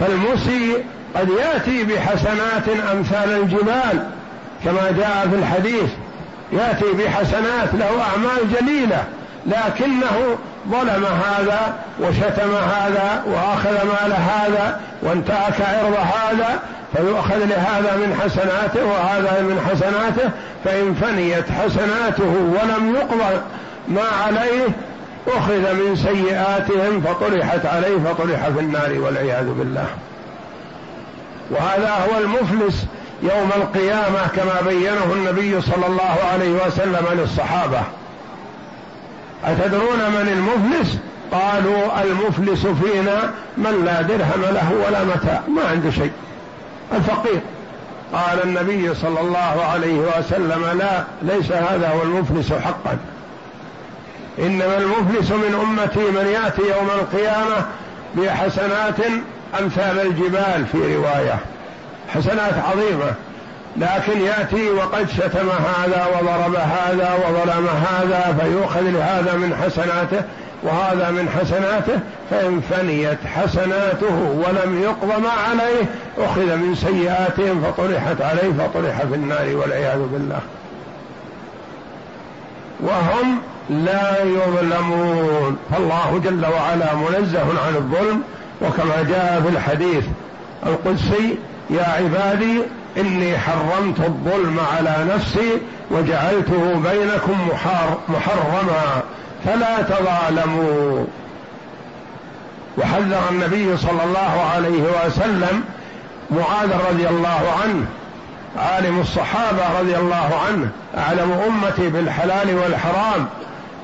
فالمسيء 0.00 0.84
قد 1.14 1.28
يأتي 1.28 1.84
بحسنات 1.84 2.68
أمثال 2.92 3.30
الجبال 3.30 4.06
كما 4.64 4.90
جاء 4.90 5.28
في 5.30 5.36
الحديث 5.36 5.90
يأتي 6.52 6.92
بحسنات 6.92 7.74
له 7.74 8.02
أعمال 8.02 8.52
جليلة 8.60 9.04
لكنه 9.46 10.38
ظلم 10.70 11.04
هذا 11.04 11.74
وشتم 12.00 12.54
هذا 12.54 13.22
وآخذ 13.26 13.72
مال 13.72 14.12
هذا 14.12 14.80
وانتهك 15.02 15.60
عرض 15.60 15.94
هذا 15.94 16.60
فيؤخذ 16.96 17.36
لهذا 17.36 17.96
من 17.96 18.20
حسناته 18.24 18.86
وهذا 18.86 19.42
من 19.42 19.60
حسناته 19.70 20.30
فإن 20.64 20.94
فنيت 20.94 21.44
حسناته 21.50 22.24
ولم 22.28 22.94
يقبل 22.96 23.40
ما 23.88 24.04
عليه 24.26 24.68
أخذ 25.26 25.74
من 25.74 25.96
سيئاتهم 25.96 27.00
فطرحت 27.00 27.66
عليه 27.66 27.98
فطرح 27.98 28.48
في 28.48 28.60
النار 28.60 29.00
والعياذ 29.00 29.46
بالله. 29.46 29.86
وهذا 31.50 31.90
هو 31.90 32.20
المفلس 32.20 32.84
يوم 33.22 33.50
القيامة 33.56 34.28
كما 34.36 34.60
بينه 34.68 35.12
النبي 35.12 35.60
صلى 35.60 35.86
الله 35.86 36.16
عليه 36.32 36.66
وسلم 36.66 37.06
للصحابة. 37.12 37.80
أتدرون 39.44 39.98
من 39.98 40.28
المفلس؟ 40.32 40.98
قالوا 41.32 42.02
المفلس 42.02 42.66
فينا 42.66 43.32
من 43.56 43.84
لا 43.84 44.02
درهم 44.02 44.42
له 44.54 44.72
ولا 44.86 45.04
متاع 45.04 45.42
ما 45.48 45.62
عنده 45.70 45.90
شيء. 45.90 46.12
الفقير. 46.92 47.40
قال 48.12 48.42
النبي 48.44 48.94
صلى 48.94 49.20
الله 49.20 49.64
عليه 49.72 49.98
وسلم 49.98 50.78
لا 50.78 51.04
ليس 51.22 51.52
هذا 51.52 51.88
هو 51.88 52.02
المفلس 52.02 52.52
حقا. 52.52 52.98
إنما 54.38 54.78
المفلس 54.78 55.30
من 55.30 55.54
أمتي 55.62 56.10
من 56.10 56.26
يأتي 56.26 56.62
يوم 56.62 56.88
القيامة 56.94 57.66
بحسنات 58.14 59.00
أمثال 59.60 60.00
الجبال 60.00 60.66
في 60.72 60.96
رواية. 60.96 61.38
حسنات 62.08 62.54
عظيمة. 62.70 63.14
لكن 63.78 64.20
يأتي 64.20 64.70
وقد 64.70 65.08
شتم 65.10 65.48
هذا 65.48 66.06
وضرب 66.06 66.54
هذا 66.54 67.14
وظلم 67.14 67.68
هذا 67.68 68.36
فيؤخذ 68.40 68.80
لهذا 68.80 69.34
من 69.34 69.56
حسناته 69.64 70.22
وهذا 70.62 71.10
من 71.10 71.28
حسناته 71.28 72.00
فإن 72.30 72.60
فنيت 72.60 73.18
حسناته 73.36 74.14
ولم 74.14 74.82
يقض 74.82 75.22
ما 75.22 75.30
عليه 75.48 75.84
أخذ 76.18 76.56
من 76.56 76.74
سيئاتهم 76.74 77.62
فطرحت 77.62 78.20
عليه 78.20 78.52
فطرح 78.58 79.02
في 79.02 79.14
النار 79.14 79.56
والعياذ 79.56 79.98
بالله. 79.98 80.40
وهم 82.80 83.38
لا 83.70 84.22
يظلمون. 84.22 85.58
فالله 85.70 86.20
جل 86.24 86.46
وعلا 86.46 86.94
منزه 86.94 87.40
عن 87.66 87.76
الظلم 87.76 88.22
وكما 88.62 89.02
جاء 89.08 89.42
في 89.42 89.48
الحديث 89.48 90.04
القدسي 90.66 91.38
يا 91.70 91.84
عبادي 91.84 92.62
إني 92.98 93.38
حرمت 93.38 94.00
الظلم 94.00 94.60
على 94.76 94.96
نفسي 95.14 95.50
وجعلته 95.90 96.82
بينكم 96.90 97.48
محرما 98.08 99.02
فلا 99.44 99.82
تظالموا. 99.82 101.04
وحذر 102.78 103.20
النبي 103.30 103.76
صلى 103.76 104.04
الله 104.04 104.50
عليه 104.54 104.82
وسلم 104.82 105.64
معاذ 106.30 106.70
رضي 106.90 107.08
الله 107.08 107.40
عنه 107.62 107.86
عالم 108.56 109.00
الصحابة 109.00 109.80
رضي 109.80 109.96
الله 109.96 110.40
عنه 110.48 110.68
أعلم 110.98 111.32
أمتي 111.32 111.88
بالحلال 111.88 112.54
والحرام 112.54 113.26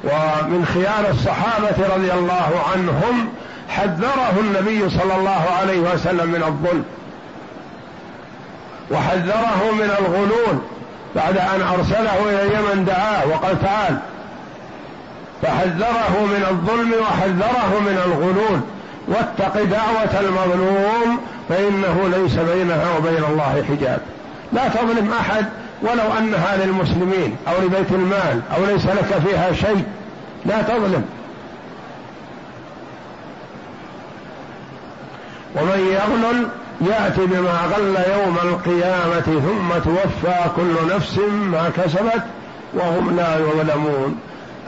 ومن 0.05 0.67
خيار 0.75 1.11
الصحابة 1.11 1.95
رضي 1.97 2.13
الله 2.13 2.51
عنهم 2.73 3.29
حذره 3.69 4.35
النبي 4.41 4.91
صلى 4.91 5.17
الله 5.17 5.45
عليه 5.61 5.79
وسلم 5.79 6.31
من 6.31 6.43
الظلم. 6.43 6.85
وحذره 8.91 9.73
من 9.73 9.91
الغلول 9.99 10.59
بعد 11.17 11.39
أن 11.39 11.63
أرسله 11.63 12.17
إلى 12.31 12.43
اليمن 12.43 12.85
دعاه 12.85 13.27
وقال 13.29 13.63
تعال. 13.63 13.99
فحذره 15.43 16.25
من 16.25 16.47
الظلم 16.51 16.93
وحذره 17.03 17.81
من 17.81 17.99
الغلول. 18.07 18.61
واتق 19.09 19.63
دعوة 19.63 20.21
المظلوم 20.21 21.21
فإنه 21.49 22.09
ليس 22.17 22.35
بينها 22.35 22.99
وبين 22.99 23.25
الله 23.31 23.65
حجاب. 23.69 24.01
لا 24.53 24.69
تظلم 24.69 25.13
أحد 25.21 25.47
ولو 25.83 26.19
أنها 26.19 26.57
للمسلمين 26.57 27.37
أو 27.49 27.67
لبيت 27.67 27.91
المال 27.93 28.41
أو 28.57 28.65
ليس 28.67 28.87
لك 28.87 29.23
فيها 29.27 29.53
شيء. 29.53 29.85
لا 30.47 30.63
تظلم. 30.63 31.05
ومن 35.57 35.93
يغلل 35.93 36.49
يأتي 36.81 37.27
بما 37.27 37.61
غل 37.77 37.97
يوم 38.13 38.39
القيامة 38.43 39.21
ثم 39.21 39.79
توفى 39.85 40.51
كل 40.57 40.95
نفس 40.97 41.19
ما 41.53 41.71
كسبت 41.77 42.23
وهم 42.75 43.17
لا 43.17 43.39
يظلمون. 43.39 44.19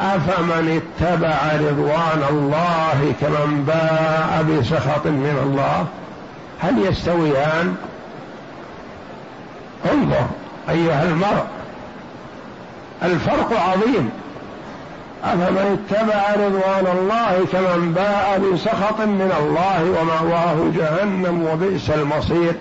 أفمن 0.01 0.81
اتبع 0.81 1.37
رضوان 1.55 2.23
الله 2.31 3.14
كمن 3.21 3.64
باء 3.66 4.45
بسخط 4.49 5.07
من 5.07 5.38
الله؟ 5.42 5.87
هل 6.61 6.87
يستويان؟ 6.87 7.77
انظر 9.92 10.27
أيها 10.71 11.03
المرء. 11.03 11.45
الفرق 13.03 13.61
عظيم. 13.61 14.11
أفمن 15.33 15.79
اتبع 15.91 16.47
رضوان 16.47 16.97
الله 16.99 17.47
كمن 17.53 17.93
باء 17.93 18.41
بسخط 18.53 19.01
من 19.01 19.33
الله 19.41 20.01
ومأواه 20.01 20.57
جهنم 20.77 21.47
وبئس 21.53 21.91
المصير. 21.91 22.53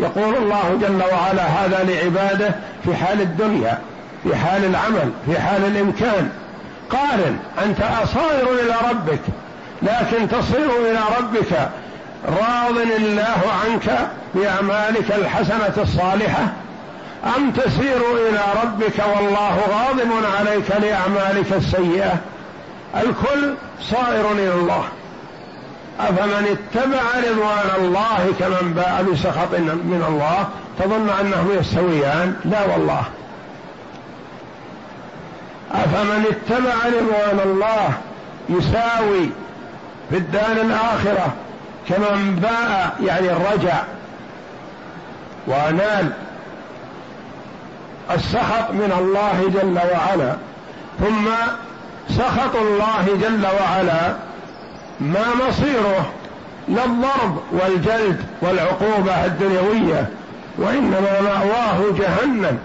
يقول 0.00 0.36
الله 0.36 0.78
جل 0.80 1.02
وعلا 1.12 1.42
هذا 1.42 1.84
لعباده 1.84 2.54
في 2.84 2.96
حال 2.96 3.20
الدنيا 3.20 3.78
في 4.24 4.36
حال 4.36 4.64
العمل 4.64 5.10
في 5.26 5.40
حال 5.40 5.64
الإمكان. 5.64 6.30
قارن 6.90 7.36
أنت 7.64 7.80
أصائر 8.02 8.48
إلى 8.62 8.74
ربك 8.90 9.20
لكن 9.82 10.28
تصير 10.28 10.70
إلى 10.90 11.00
ربك 11.18 11.70
راض 12.28 12.78
الله 12.78 13.42
عنك 13.64 14.08
بأعمالك 14.34 15.12
الحسنة 15.12 15.82
الصالحة. 15.82 16.46
أم 17.24 17.50
تسير 17.50 18.28
إلى 18.28 18.40
ربك 18.62 19.02
والله 19.16 19.58
غاضب 19.70 20.10
عليك 20.38 20.70
لأعمالك 20.70 21.52
السيئة؟ 21.52 22.16
الكل 22.96 23.54
صائر 23.80 24.32
إلى 24.32 24.54
الله. 24.54 24.84
أفمن 26.00 26.58
اتبع 26.58 27.02
رضوان 27.30 27.84
الله 27.84 28.32
كمن 28.38 28.72
باء 28.74 29.06
بسخط 29.12 29.54
من 29.60 30.04
الله 30.08 30.48
تظن 30.78 31.08
أنهم 31.20 31.50
يستويان؟ 31.60 32.36
لا 32.44 32.66
والله. 32.66 33.02
أفمن 35.72 36.24
اتبع 36.30 36.74
رضوان 36.86 37.40
الله 37.44 37.90
يساوي 38.48 39.30
في 40.10 40.16
الدار 40.16 40.52
الآخرة 40.52 41.34
كمن 41.88 42.38
باء 42.42 42.96
يعني 43.04 43.30
الرجع 43.32 43.82
ونال 45.46 46.12
السخط 48.10 48.70
من 48.70 48.92
الله 48.98 49.50
جل 49.54 49.78
وعلا. 49.92 50.36
ثم 51.00 51.28
سخط 52.08 52.56
الله 52.56 53.06
جل 53.22 53.46
وعلا 53.46 54.14
ما 55.00 55.24
مصيره 55.48 56.12
لا 56.68 56.84
الضرب 56.84 57.38
والجلد 57.52 58.20
والعقوبة 58.40 59.24
الدنيوية 59.24 60.08
وإنما 60.58 61.20
مأواه 61.20 61.92
جهنم. 61.98 62.58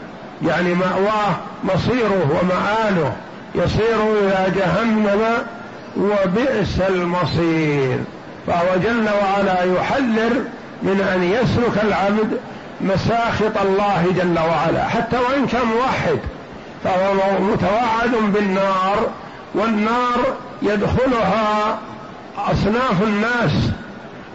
يعني 0.45 0.73
مأواه 0.73 1.35
مصيره 1.63 2.41
ومآله 2.41 3.13
يصير 3.55 4.13
إلى 4.21 4.53
جهنم 4.55 5.21
وبئس 5.97 6.81
المصير. 6.89 7.97
فهو 8.47 8.75
جل 8.83 9.09
وعلا 9.21 9.63
يحذر 9.63 10.31
من 10.83 11.07
أن 11.15 11.23
يسلك 11.23 11.83
العبد 11.83 12.37
مساخط 12.81 13.57
الله 13.61 14.13
جل 14.17 14.39
وعلا. 14.39 14.87
حتى 14.87 15.17
وإن 15.17 15.47
كان 15.47 15.65
موحد 15.65 16.19
فهو 16.83 17.13
متوعد 17.41 18.33
بالنار 18.33 19.07
والنار 19.55 20.35
يدخلها 20.61 21.77
أصناف 22.37 23.03
الناس. 23.03 23.51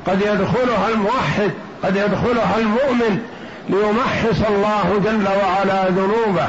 قد 0.07 0.21
يدخلها 0.21 0.89
الموحد 0.89 1.51
قد 1.85 1.97
يدخلها 1.97 2.59
المؤمن 2.59 3.19
ليمحص 3.69 4.49
الله 4.49 5.01
جل 5.05 5.29
وعلا 5.29 5.89
ذنوبه. 5.89 6.49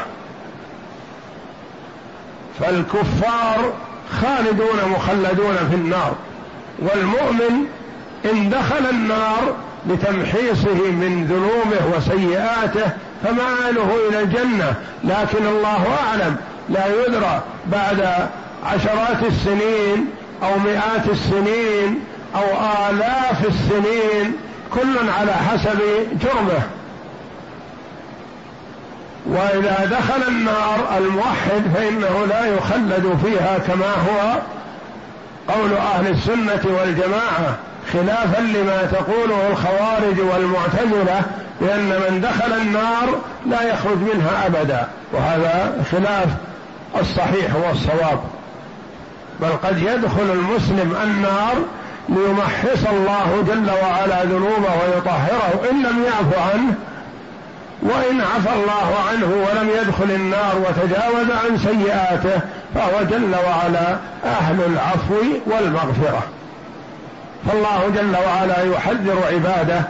فالكفار 2.59 3.73
خالدون 4.21 4.91
مخلدون 4.95 5.55
في 5.69 5.75
النار. 5.75 6.15
والمؤمن 6.79 7.65
إن 8.25 8.49
دخل 8.49 8.89
النار 8.89 9.53
لتمحيصه 9.89 10.91
من 10.91 11.27
ذنوبه 11.29 11.97
وسيئاته 11.97 12.91
فمآله 13.23 13.89
إلى 14.09 14.19
الجنة. 14.21 14.73
لكن 15.03 15.45
الله 15.45 15.87
أعلم 16.07 16.35
لا 16.69 16.83
يدرى 16.87 17.41
بعد 17.65 18.29
عشرات 18.65 19.23
السنين 19.27 20.09
أو 20.43 20.59
مئات 20.59 21.09
السنين 21.11 21.99
أو 22.35 22.43
آلاف 22.89 23.45
السنين 23.45 24.33
كل 24.73 25.09
على 25.19 25.33
حسب 25.33 25.79
جرمه. 26.21 26.61
وإذا 29.25 29.89
دخل 29.91 30.27
النار 30.27 30.97
الموحد 30.97 31.61
فإنه 31.75 32.25
لا 32.29 32.45
يخلد 32.45 33.19
فيها 33.25 33.57
كما 33.57 33.91
هو 33.91 34.39
قول 35.53 35.73
أهل 35.73 36.07
السنة 36.07 36.77
والجماعة. 36.79 37.57
خلافا 37.93 38.41
لما 38.41 38.89
تقوله 38.91 39.47
الخوارج 39.51 40.19
والمعتزلة 40.19 41.21
بأن 41.61 41.89
من 41.89 42.21
دخل 42.21 42.53
النار 42.53 43.19
لا 43.45 43.61
يخرج 43.73 43.97
منها 43.97 44.47
أبدا. 44.47 44.87
وهذا 45.13 45.83
خلاف 45.91 46.27
الصحيح 47.01 47.55
والصواب. 47.55 48.19
بل 49.41 49.49
قد 49.63 49.79
يدخل 49.79 50.31
المسلم 50.33 50.95
النار 51.03 51.55
ليمحص 52.09 52.85
الله 52.91 53.43
جل 53.47 53.71
وعلا 53.83 54.23
ذنوبه 54.23 54.73
ويطهره 54.83 55.69
إن 55.71 55.83
لم 55.83 56.03
يعف 56.03 56.49
عنه 56.53 56.73
وإن 57.81 58.21
عفى 58.21 58.53
الله 58.53 58.95
عنه 59.09 59.25
ولم 59.25 59.69
يدخل 59.81 60.11
النار 60.11 60.55
وتجاوز 60.55 61.31
عن 61.31 61.57
سيئاته 61.57 62.41
فهو 62.75 63.03
جل 63.03 63.35
وعلا 63.47 63.97
أهل 64.25 64.61
العفو 64.61 65.23
والمغفرة. 65.45 66.23
فالله 67.45 67.91
جل 67.95 68.15
وعلا 68.27 68.63
يحذر 68.63 69.23
عباده 69.33 69.81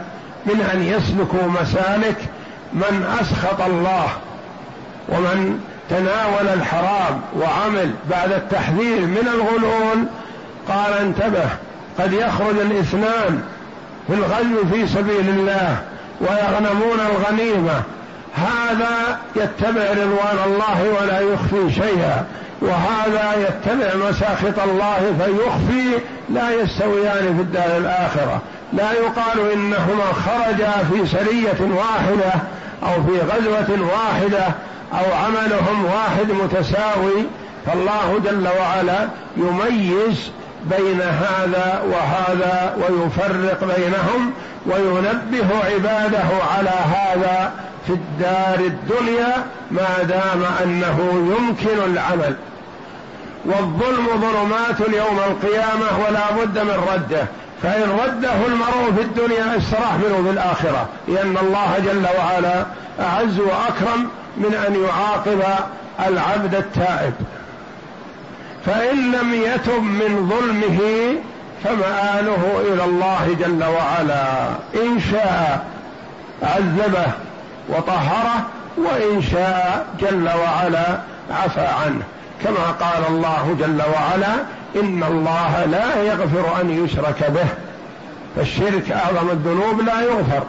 من 0.46 0.60
أن 0.74 0.82
يسلكوا 0.82 1.62
مسالك 1.62 2.16
من 2.72 3.16
أسخط 3.20 3.60
الله 3.60 4.08
ومن 5.08 5.60
تناول 5.90 6.48
الحرام 6.54 7.20
وعمل 7.36 7.90
بعد 8.10 8.32
التحذير 8.32 9.00
من 9.00 9.28
الغلول. 9.34 10.06
قال 10.68 10.92
انتبه 10.92 11.48
قد 11.98 12.12
يخرج 12.12 12.58
الاثنان 12.60 13.42
في 14.06 14.14
الغزو 14.14 14.68
في 14.72 14.86
سبيل 14.86 15.28
الله 15.28 15.76
ويغنمون 16.20 16.98
الغنيمة. 17.10 17.82
هذا 18.36 19.18
يتبع 19.36 19.90
رضوان 19.90 20.38
الله 20.46 21.00
ولا 21.00 21.20
يخفي 21.20 21.74
شيئا. 21.74 22.24
وهذا 22.60 23.34
يتبع 23.48 24.08
مساخط 24.08 24.58
الله 24.64 25.14
فيخفي 25.18 26.02
لا 26.28 26.50
يستويان 26.50 27.36
في 27.36 27.42
الدار 27.42 27.76
الآخرة. 27.76 28.40
لا 28.72 28.92
يقال 28.92 29.52
إنهما 29.52 30.04
خرجا 30.26 30.72
في 30.92 31.06
سرية 31.06 31.76
واحدة 31.76 32.32
أو 32.82 33.02
في 33.02 33.20
غزوة 33.20 33.88
واحدة 33.92 34.46
أو 34.92 35.14
عملهم 35.24 35.84
واحد 35.84 36.32
متساوي. 36.44 37.24
فالله 37.66 38.20
جل 38.24 38.48
وعلا 38.60 39.08
يميز 39.36 40.30
بين 40.64 41.00
هذا 41.00 41.82
وهذا 41.90 42.76
ويفرق 42.76 43.76
بينهم 43.76 44.32
وينبه 44.66 45.46
عباده 45.64 46.24
على 46.56 46.70
هذا 46.70 47.52
في 47.86 47.92
الدار 47.92 48.58
الدنيا 48.58 49.46
ما 49.70 50.02
دام 50.02 50.42
أنه 50.62 51.26
يمكن 51.38 51.92
العمل. 51.92 52.36
والظلم 53.44 54.06
ظلمات 54.06 54.80
يوم 54.80 55.18
القيامة 55.18 55.86
ولا 56.08 56.44
بد 56.44 56.58
من 56.58 56.80
رده. 56.94 57.26
فإن 57.62 57.82
رده 57.82 58.46
المرء 58.46 58.92
في 58.96 59.02
الدنيا 59.02 59.56
استراح 59.58 59.94
منه 59.94 60.22
في 60.24 60.30
الآخرة. 60.30 60.88
لأن 61.08 61.36
الله 61.42 61.78
جل 61.78 62.06
وعلا 62.18 62.66
أعز 63.00 63.38
وأكرم 63.38 64.08
من 64.36 64.54
أن 64.66 64.84
يعاقب 64.84 65.42
العبد 66.08 66.54
التائب. 66.54 67.14
فإن 68.66 69.12
لم 69.12 69.34
يتب 69.34 69.82
من 69.82 70.28
ظلمه 70.28 70.80
فمآله 71.64 72.60
إلى 72.60 72.84
الله 72.84 73.36
جل 73.40 73.64
وعلا. 73.64 74.48
إن 74.74 75.00
شاء 75.10 75.66
عذبه. 76.42 77.06
وطهره 77.68 78.46
وإن 78.76 79.22
شاء 79.22 79.86
جل 80.00 80.28
وعلا 80.28 80.98
عفى 81.30 81.66
عنه 81.66 82.02
كما 82.44 82.66
قال 82.80 83.04
الله 83.08 83.56
جل 83.60 83.82
وعلا 83.94 84.34
إن 84.76 85.02
الله 85.02 85.64
لا 85.64 86.02
يغفر 86.02 86.60
أن 86.60 86.84
يشرك 86.84 87.30
به 87.30 87.48
فالشرك 88.36 88.92
أعظم 88.92 89.30
الذنوب 89.30 89.80
لا 89.80 90.00
يغفر 90.00 90.42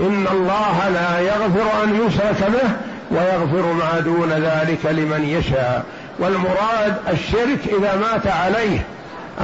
إن 0.00 0.26
الله 0.32 0.88
لا 0.88 1.20
يغفر 1.20 1.84
أن 1.84 2.06
يشرك 2.06 2.50
به 2.50 2.70
ويغفر 3.10 3.72
ما 3.72 4.00
دون 4.00 4.30
ذلك 4.30 4.86
لمن 4.86 5.24
يشاء 5.24 5.84
والمراد 6.18 6.96
الشرك 7.12 7.60
إذا 7.78 7.96
مات 7.96 8.26
عليه 8.26 8.78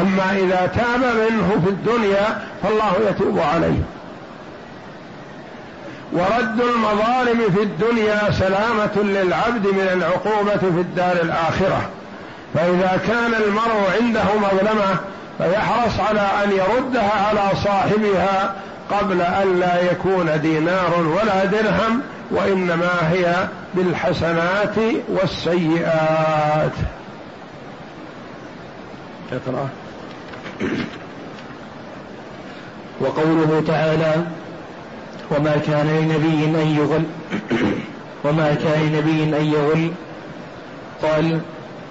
أما 0.01 0.33
إذا 0.33 0.71
تاب 0.75 1.01
منه 1.01 1.63
في 1.65 1.71
الدنيا 1.71 2.43
فالله 2.63 2.93
يتوب 3.11 3.39
عليه 3.55 3.83
ورد 6.13 6.61
المظالم 6.61 7.51
في 7.57 7.63
الدنيا 7.63 8.31
سلامة 8.31 8.97
للعبد 8.97 9.67
من 9.67 9.89
العقوبة 9.93 10.59
في 10.59 10.81
الدار 10.81 11.17
الآخرة. 11.23 11.89
فإذا 12.55 13.01
كان 13.07 13.35
المرء 13.35 14.01
عنده 14.01 14.25
مظلمة 14.37 14.97
فيحرص 15.39 16.01
على 16.01 16.29
أن 16.45 16.53
يردها 16.53 17.27
على 17.29 17.51
صاحبها 17.65 18.55
قبل 18.91 19.23
أن 19.23 19.61
لا 19.61 19.91
يكون 19.91 20.41
دينار 20.41 21.07
ولا 21.07 21.45
درهم 21.45 22.03
وإنما 22.31 22.91
هي 23.11 23.35
بالحسنات 23.75 24.77
والسيئات. 25.09 26.73
اقرأ. 29.33 29.69
وقوله 33.01 33.65
تعالى 33.67 34.15
وما 35.31 35.57
كان 35.67 35.87
لنبي 35.87 36.45
أن 36.45 36.77
يغل 36.79 37.03
وما 38.25 38.55
كان 38.55 38.93
لنبي 38.93 39.37
أن 39.39 39.45
يغل. 39.45 39.91
قال 41.03 41.41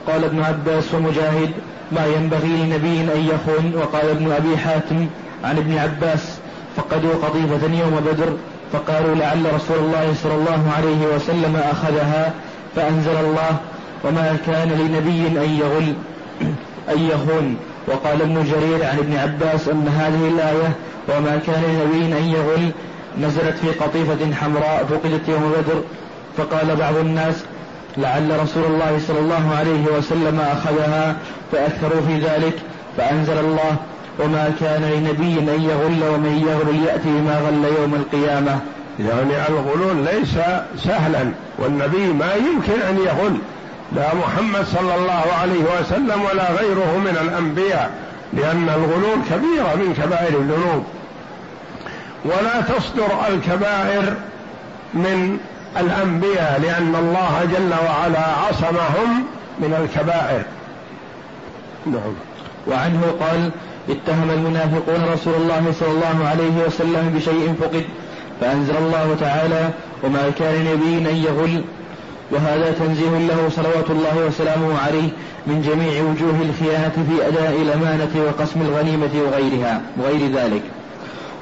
قال 0.08 0.24
ابن 0.24 0.44
عباس 0.44 0.94
ومجاهد 0.94 1.52
ما 1.92 2.06
ينبغي 2.06 2.48
لنبي 2.48 3.02
أن 3.02 3.30
يخون 3.34 3.74
وقال 3.76 4.10
ابن 4.10 4.32
أبي 4.32 4.58
حاتم 4.58 5.08
عن 5.44 5.58
ابن 5.58 5.78
عباس 5.78 6.38
فقدوا 6.78 7.14
قضيبة 7.14 7.80
يوم 7.80 8.00
بدر. 8.12 8.34
فقالوا 8.74 9.16
لعل 9.16 9.54
رسول 9.54 9.78
الله 9.78 10.14
صلى 10.24 10.36
الله 10.36 10.72
عليه 10.78 11.16
وسلم 11.16 11.56
أخذها 11.72 12.34
فأنزل 12.76 13.16
الله. 13.16 13.58
وما 14.04 14.38
كان 14.46 14.70
لنبي 14.70 15.28
أن 15.28 15.60
يغل 15.60 15.94
أن 16.94 17.10
يخون 17.10 17.58
وقال 17.88 18.22
ابن 18.22 18.44
جرير 18.44 18.86
عن 18.86 18.98
ابن 18.98 19.18
عباس 19.18 19.68
أن 19.68 19.88
هذه 19.88 20.28
الآية 20.28 20.72
وما 21.10 21.42
كان 21.48 21.64
لنبي 21.64 22.18
أن 22.18 22.24
يغل. 22.24 22.72
نزلت 23.22 23.58
في 23.58 23.70
قطيفة 23.72 24.36
حمراء 24.36 24.86
فقدت 24.90 25.30
يوم 25.30 25.54
بدر 25.58 25.82
فقال 26.38 26.76
بعض 26.76 26.96
الناس 26.96 27.36
لعل 27.98 28.40
رسول 28.40 28.64
الله 28.64 29.00
صلى 29.08 29.20
الله 29.20 29.56
عليه 29.60 29.98
وسلم 29.98 30.40
أخذها 30.40 31.16
فأكثروا 31.52 32.02
في 32.08 32.20
ذلك 32.20 32.54
فأنزل 32.98 33.38
الله 33.38 33.76
وما 34.20 34.54
كان 34.60 34.82
لنبي 34.82 35.40
أن 35.40 35.62
يغل 35.62 36.14
ومن 36.14 36.48
يغل 36.48 36.86
يأتي 36.86 37.10
بما 37.10 37.40
غل 37.40 37.82
يوم 37.82 37.94
القيامة. 37.94 38.60
يعني 39.00 39.48
الغلول 39.50 39.96
ليس 40.06 40.34
سهلا 40.84 41.32
والنبي 41.60 42.14
ما 42.14 42.34
يمكن 42.34 42.82
أن 42.90 42.98
يغل. 43.06 43.38
لا 43.96 44.16
محمد 44.16 44.66
صلى 44.66 44.96
الله 44.96 45.24
عليه 45.42 45.64
وسلم 45.80 46.22
ولا 46.32 46.52
غيره 46.52 46.98
من 46.98 47.18
الأنبياء 47.22 47.92
لأن 48.34 48.70
الغلول 48.70 49.18
كبيرة 49.30 49.76
من 49.76 49.94
كبائر 50.04 50.38
الذنوب. 50.40 50.84
ولا 52.26 52.62
تصدر 52.62 53.28
الكبائر 53.30 54.14
من 54.94 55.38
الأنبياء 55.78 56.60
لأن 56.64 56.96
الله 56.96 57.46
جل 57.54 57.74
وعلا 57.86 58.26
عصمهم 58.48 59.24
من 59.60 59.74
الكبائر. 59.74 60.42
نعم. 61.86 62.14
وعنه 62.68 63.02
قال 63.20 63.52
اتهم 63.90 64.30
المنافقون 64.32 65.14
رسول 65.14 65.34
الله 65.34 65.74
صلى 65.80 65.92
الله 65.92 66.28
عليه 66.28 66.66
وسلم 66.66 67.14
بشيء 67.16 67.56
فقد 67.62 67.84
فأنزل 68.42 68.78
الله 68.78 69.16
تعالى 69.20 69.70
وما 70.04 70.30
كان 70.40 70.66
نبي 70.66 71.10
أن 71.10 71.16
يغل. 71.16 71.64
وهذا 72.32 72.72
تنزيه 72.72 73.28
له 73.28 73.50
صلوات 73.50 73.90
الله 73.90 74.26
وسلامه 74.28 74.80
عليه 74.80 75.10
من 75.48 75.62
جميع 75.62 76.04
وجوه 76.04 76.42
الخيانة 76.42 77.06
في 77.10 77.28
أداء 77.28 77.62
الأمانة 77.62 78.26
وقسم 78.28 78.62
الغنيمة 78.62 79.10
وغيرها 79.16 79.82
وغير 79.98 80.32
ذلك. 80.32 80.62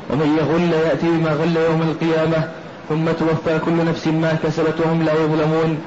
ومن 0.09 0.37
يغل 0.39 0.73
يأتي 0.73 1.07
بما 1.07 1.29
غل 1.31 1.55
يوم 1.57 1.81
القيامة 1.81 2.49
ثم 2.89 3.05
توفى 3.05 3.59
كل 3.65 3.85
نفس 3.85 4.07
ما 4.07 4.37
كسبت 4.43 4.79
وهم 4.79 5.03
لا 5.03 5.13
يظلمون. 5.13 5.77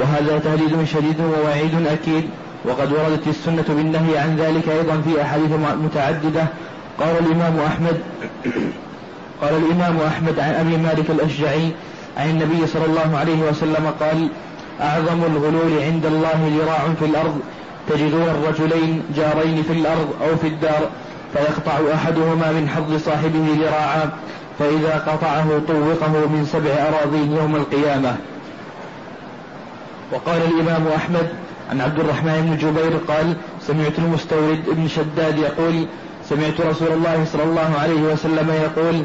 وهذا 0.00 0.38
تهديد 0.38 0.84
شديد 0.84 1.20
ووعيد 1.20 1.86
أكيد. 1.86 2.24
وقد 2.64 2.92
وردت 2.92 3.28
السنة 3.28 3.64
بالنهي 3.68 4.18
عن 4.18 4.36
ذلك 4.36 4.68
أيضا 4.68 5.00
في 5.00 5.22
أحاديث 5.22 5.50
متعددة. 5.84 6.46
قال 7.00 7.18
الإمام 7.20 7.58
أحمد 7.66 7.96
قال 9.42 9.54
الإمام 9.54 9.96
أحمد 10.00 10.40
عن 10.40 10.54
أبي 10.54 10.76
مالك 10.76 11.10
الأشجعي 11.10 11.70
عن 12.16 12.30
النبي 12.30 12.66
صلى 12.66 12.86
الله 12.86 13.18
عليه 13.18 13.42
وسلم 13.50 13.92
قال 14.00 14.28
أعظم 14.80 15.22
الغلول 15.24 15.82
عند 15.82 16.06
الله 16.06 16.58
ذراع 16.58 16.94
في 16.98 17.04
الأرض 17.04 17.40
تجدون 17.88 18.22
الرجلين 18.22 19.02
جارين 19.16 19.62
في 19.62 19.72
الأرض 19.72 20.08
أو 20.22 20.36
في 20.36 20.46
الدار. 20.46 20.88
فيقطع 21.34 21.94
أحدهما 21.94 22.52
من 22.52 22.68
حظ 22.68 23.04
صاحبه 23.04 23.46
ذراعا 23.60 24.10
فإذا 24.58 25.04
قطعه 25.06 25.60
طوقه 25.68 26.28
من 26.28 26.48
سبع 26.52 26.70
أراضين 26.70 27.36
يوم 27.36 27.56
القيامة. 27.56 28.16
وقال 30.12 30.42
الإمام 30.42 30.86
أحمد 30.96 31.28
عن 31.70 31.80
عبد 31.80 32.00
الرحمن 32.00 32.40
بن 32.46 32.56
جبير 32.56 32.96
قال 33.08 33.36
سمعت 33.66 33.98
المستورد 33.98 34.62
بن 34.66 34.88
شداد 34.88 35.38
يقول 35.38 35.86
سمعت 36.28 36.60
رسول 36.60 36.88
الله 36.92 37.24
صلى 37.32 37.42
الله 37.42 37.74
عليه 37.82 38.02
وسلم 38.12 38.50
يقول 38.50 39.04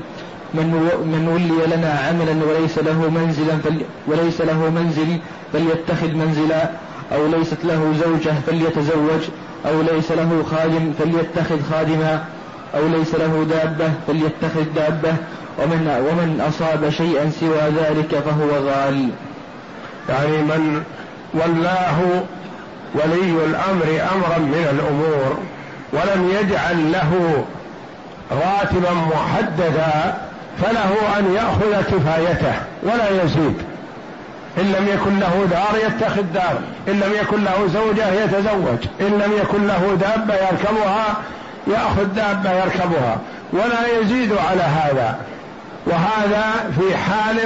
من 0.54 0.68
من 1.14 1.28
ولي 1.28 1.76
لنا 1.76 2.00
عملا 2.08 2.46
وليس 2.46 2.78
له 2.78 3.10
منزلا 3.10 3.58
فلي 3.58 3.86
وليس 4.08 4.42
له 4.42 4.70
منزل 4.70 5.20
فليتخذ 5.54 6.16
منزلا 6.16 6.70
أو 7.16 7.28
ليست 7.28 7.58
له 7.64 7.94
زوجة 8.06 8.34
فليتزوج. 8.48 9.22
أو 9.66 9.82
ليس 9.82 10.12
له 10.12 10.46
خادم 10.52 10.94
فليتخذ 11.00 11.60
خادما 11.72 12.24
أو 12.76 12.88
ليس 12.88 13.16
له 13.16 13.46
دابة 13.50 13.92
فليتخذ 14.08 14.64
دابة 14.76 15.16
ومن 15.58 16.06
ومن 16.10 16.42
أصاب 16.50 16.90
شيئا 16.90 17.32
سوى 17.40 17.62
ذلك 17.62 18.24
فهو 18.26 18.50
غال. 18.68 19.10
يعني 20.10 20.38
من 20.38 20.84
ولاه 21.34 21.98
ولي 22.96 23.46
الأمر 23.46 24.02
أمرا 24.16 24.38
من 24.38 24.68
الأمور 24.72 25.38
ولم 25.94 26.30
يجعل 26.30 26.92
له 26.92 27.44
راتبا 28.32 28.94
محددا 28.94 30.18
فله 30.62 31.20
أن 31.20 31.36
يأخذ 31.36 31.82
كفايته 31.82 32.54
ولا 32.84 33.24
يزيد 33.24 33.69
إن 34.60 34.66
لم 34.66 34.88
يكن 34.88 35.20
له 35.20 35.48
دار 35.52 35.88
يتخذ 35.88 36.24
دار. 36.34 36.60
إن 36.88 36.94
لم 36.94 37.14
يكن 37.22 37.44
له 37.44 37.68
زوجة 37.74 38.24
يتزوج. 38.24 38.88
إن 39.02 39.22
لم 39.26 39.34
يكن 39.42 39.68
له 39.68 39.98
دابة 40.02 40.34
يركبها 40.34 41.06
يأخذ 41.68 42.04
دابة 42.04 42.52
يركبها. 42.52 43.18
ولا 43.54 44.00
يزيد 44.00 44.32
على 44.50 44.62
هذا. 44.62 45.16
وهذا 45.86 46.72
في 46.80 46.98
حال 46.98 47.38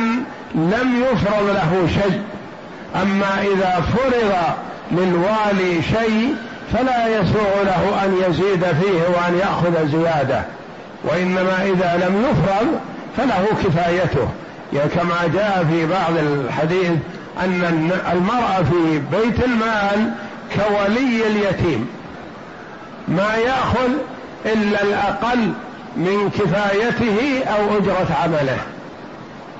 لم 0.55 1.03
يفرض 1.11 1.47
له 1.47 1.87
شيء. 1.93 2.21
أما 3.01 3.41
إذا 3.41 3.83
فرض 3.93 4.33
للوالي 4.91 5.81
شيء 5.81 6.35
فلا 6.73 7.07
يسوغ 7.07 7.63
له 7.63 8.03
أن 8.05 8.17
يزيد 8.27 8.63
فيه 8.63 9.01
وأن 9.01 9.39
يأخذ 9.39 9.87
زيادة. 9.91 10.43
وإنما 11.03 11.63
إذا 11.63 12.07
لم 12.07 12.25
يفرض 12.29 12.67
فله 13.17 13.45
كفايته. 13.63 14.27
كما 14.79 15.27
جاء 15.33 15.65
في 15.69 15.85
بعض 15.85 16.17
الحديث 16.17 16.91
أن 17.43 17.91
المرأة 18.11 18.63
في 18.63 19.01
بيت 19.11 19.43
المال 19.43 20.11
كولي 20.55 21.27
اليتيم. 21.27 21.87
ما 23.07 23.35
يأخذ 23.35 23.89
إلا 24.45 24.83
الأقل 24.83 25.53
من 25.95 26.29
كفايته 26.29 27.43
أو 27.47 27.77
أجرة 27.77 28.17
عمله. 28.23 28.57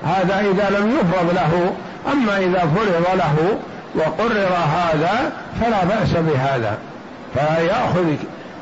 هذا 0.04 0.40
إذا 0.40 0.78
لم 0.78 0.98
يفرض 1.00 1.34
له 1.34 1.72
أما 2.12 2.38
إذا 2.38 2.60
فرض 2.60 3.16
له 3.16 3.58
وقرر 3.94 4.56
هذا 4.76 5.32
فلا 5.60 5.84
بأس 5.84 6.10
بهذا. 6.10 6.78
فيأخذ 7.34 8.14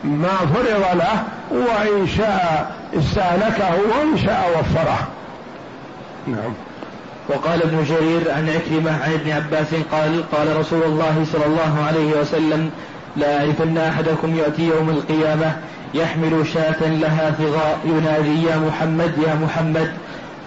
ما 0.04 0.36
فرض 0.54 0.98
له 0.98 1.22
وإن 1.50 2.08
شاء 2.16 2.72
استهلكه 2.98 3.70
وإن 3.70 4.18
شاء 4.18 4.50
وفره. 4.58 4.98
نعم. 6.26 6.52
وقال 7.28 7.62
ابن 7.62 7.84
جرير 7.84 8.30
عن 8.30 8.48
عكرمة 8.48 9.02
عن 9.02 9.12
ابن 9.12 9.30
عباس 9.30 9.74
قال 9.92 10.30
قال 10.32 10.56
رسول 10.56 10.82
الله 10.82 11.26
صلى 11.32 11.46
الله 11.46 11.84
عليه 11.86 12.20
وسلم 12.20 12.70
لا 13.16 13.38
أعرفن 13.40 13.78
أحدكم 13.78 14.36
يأتي 14.36 14.62
يوم 14.62 14.90
القيامة 14.90 15.56
يحمل 15.94 16.46
شاة 16.54 16.88
لها 16.88 17.30
ثغاء 17.30 17.78
ينادي 17.84 18.42
يا 18.42 18.56
محمد 18.56 19.12
يا 19.26 19.34
محمد 19.34 19.92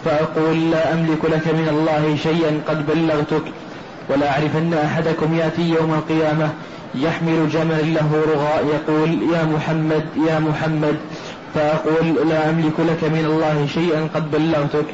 فأقول 0.06 0.72
لا 0.72 0.94
أملك 0.94 1.26
لك 1.26 1.48
من 1.48 1.68
الله 1.70 2.18
شيئا 2.24 2.62
قد 2.68 2.86
بلغتك 2.88 3.44
ولا 4.10 4.32
أعرفن 4.32 4.74
أحدكم 4.74 5.36
يأتي 5.36 5.70
يوم 5.70 5.94
القيامة 5.94 6.50
يحمل 6.96 7.50
جمل 7.50 7.94
له 7.94 8.24
رغاء 8.34 8.66
يقول 8.74 9.34
يا 9.34 9.44
محمد 9.44 10.06
يا 10.28 10.40
محمد 10.40 10.98
فأقول 11.56 12.30
لا 12.30 12.50
أملك 12.50 12.80
لك 12.80 13.04
من 13.04 13.26
الله 13.26 13.68
شيئا 13.74 14.10
قد 14.16 14.32
بلغتك. 14.32 14.86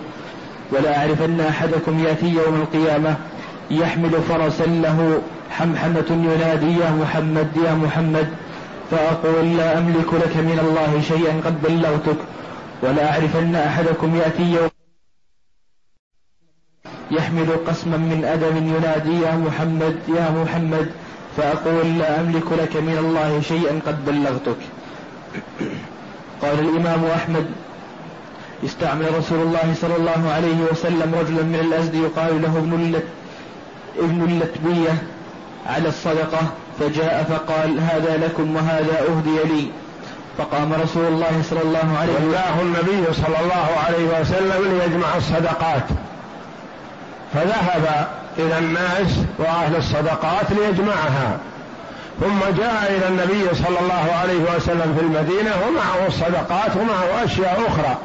ولا 0.71 0.97
أعرفن 0.97 1.39
أحدكم 1.39 1.99
يأتي 1.99 2.29
يوم 2.29 2.55
القيامة 2.55 3.15
يحمل 3.71 4.11
فرسا 4.29 4.65
له 4.65 5.21
حمحمة 5.49 6.09
ينادي 6.09 6.79
يا 6.79 6.91
محمد 6.91 7.47
يا 7.65 7.73
محمد 7.73 8.27
فأقول 8.91 9.57
لا 9.57 9.77
أملك 9.77 10.13
لك 10.13 10.37
من 10.37 10.59
الله 10.65 11.01
شيئا 11.01 11.41
قد 11.45 11.61
بلغتك 11.61 12.17
ولا 12.83 13.11
أعرفن 13.11 13.55
أحدكم 13.55 14.15
يأتي 14.15 14.43
يوم 14.43 14.69
يحمل 17.11 17.49
قسما 17.67 17.97
من 17.97 18.25
أدم 18.25 18.57
ينادي 18.75 19.21
يا 19.21 19.35
محمد 19.35 19.97
يا 20.07 20.29
محمد 20.29 20.91
فأقول 21.37 21.99
لا 21.99 22.19
أملك 22.19 22.51
لك 22.51 22.75
من 22.75 22.97
الله 22.97 23.41
شيئا 23.41 23.79
قد 23.87 24.05
بلغتك. 24.05 24.57
قال 26.41 26.59
الإمام 26.59 27.05
أحمد 27.05 27.45
استعمل 28.65 29.17
رسول 29.17 29.39
الله 29.39 29.73
صلى 29.81 29.95
الله 29.95 30.31
عليه 30.35 30.57
وسلم 30.71 31.15
رجلا 31.19 31.43
من 31.43 31.59
الأزد 31.61 31.95
يقال 31.95 32.41
له 32.41 32.57
ابن 32.57 32.73
اللت 32.73 33.05
ابن 33.99 34.23
اللتبية 34.23 35.03
على 35.67 35.89
الصدقة 35.89 36.39
فجاء 36.79 37.23
فقال 37.29 37.79
هذا 37.79 38.17
لكم 38.17 38.55
وهذا 38.55 39.01
أهدي 39.09 39.53
لي. 39.53 39.71
فقام 40.37 40.73
رسول 40.73 41.05
الله 41.05 41.41
صلى 41.49 41.61
الله 41.61 41.97
عليه 41.99 42.13
وسلم. 42.13 42.25
والله 42.25 42.61
النبي 42.61 43.13
صلى 43.13 43.35
الله 43.41 43.67
عليه 43.87 44.21
وسلم 44.21 44.79
ليجمع 44.79 45.17
الصدقات. 45.17 45.83
فذهب 47.33 48.07
إلى 48.39 48.57
الناس 48.57 49.17
وأهل 49.37 49.75
الصدقات 49.75 50.51
ليجمعها. 50.51 51.37
ثم 52.21 52.39
جاء 52.57 52.97
إلى 52.97 53.07
النبي 53.07 53.55
صلى 53.55 53.79
الله 53.79 54.15
عليه 54.21 54.55
وسلم 54.55 54.95
في 54.97 55.05
المدينة 55.05 55.51
ومعه 55.67 56.07
الصدقات 56.07 56.77
ومعه 56.77 57.25
أشياء 57.25 57.61
أخرى. 57.67 57.97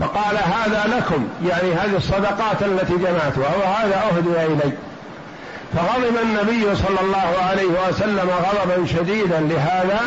فقال 0.00 0.36
هذا 0.36 0.96
لكم 0.96 1.28
يعني 1.48 1.74
هذه 1.74 1.96
الصدقات 1.96 2.62
التي 2.62 2.94
جمعتها 2.96 3.56
وهذا 3.56 4.02
أهدي 4.10 4.46
إلي 4.46 4.72
فغضب 5.74 6.16
النبي 6.22 6.76
صلى 6.76 7.00
الله 7.00 7.44
عليه 7.50 7.88
وسلم 7.88 8.30
غضبا 8.30 8.86
شديدا 8.86 9.40
لهذا 9.40 10.00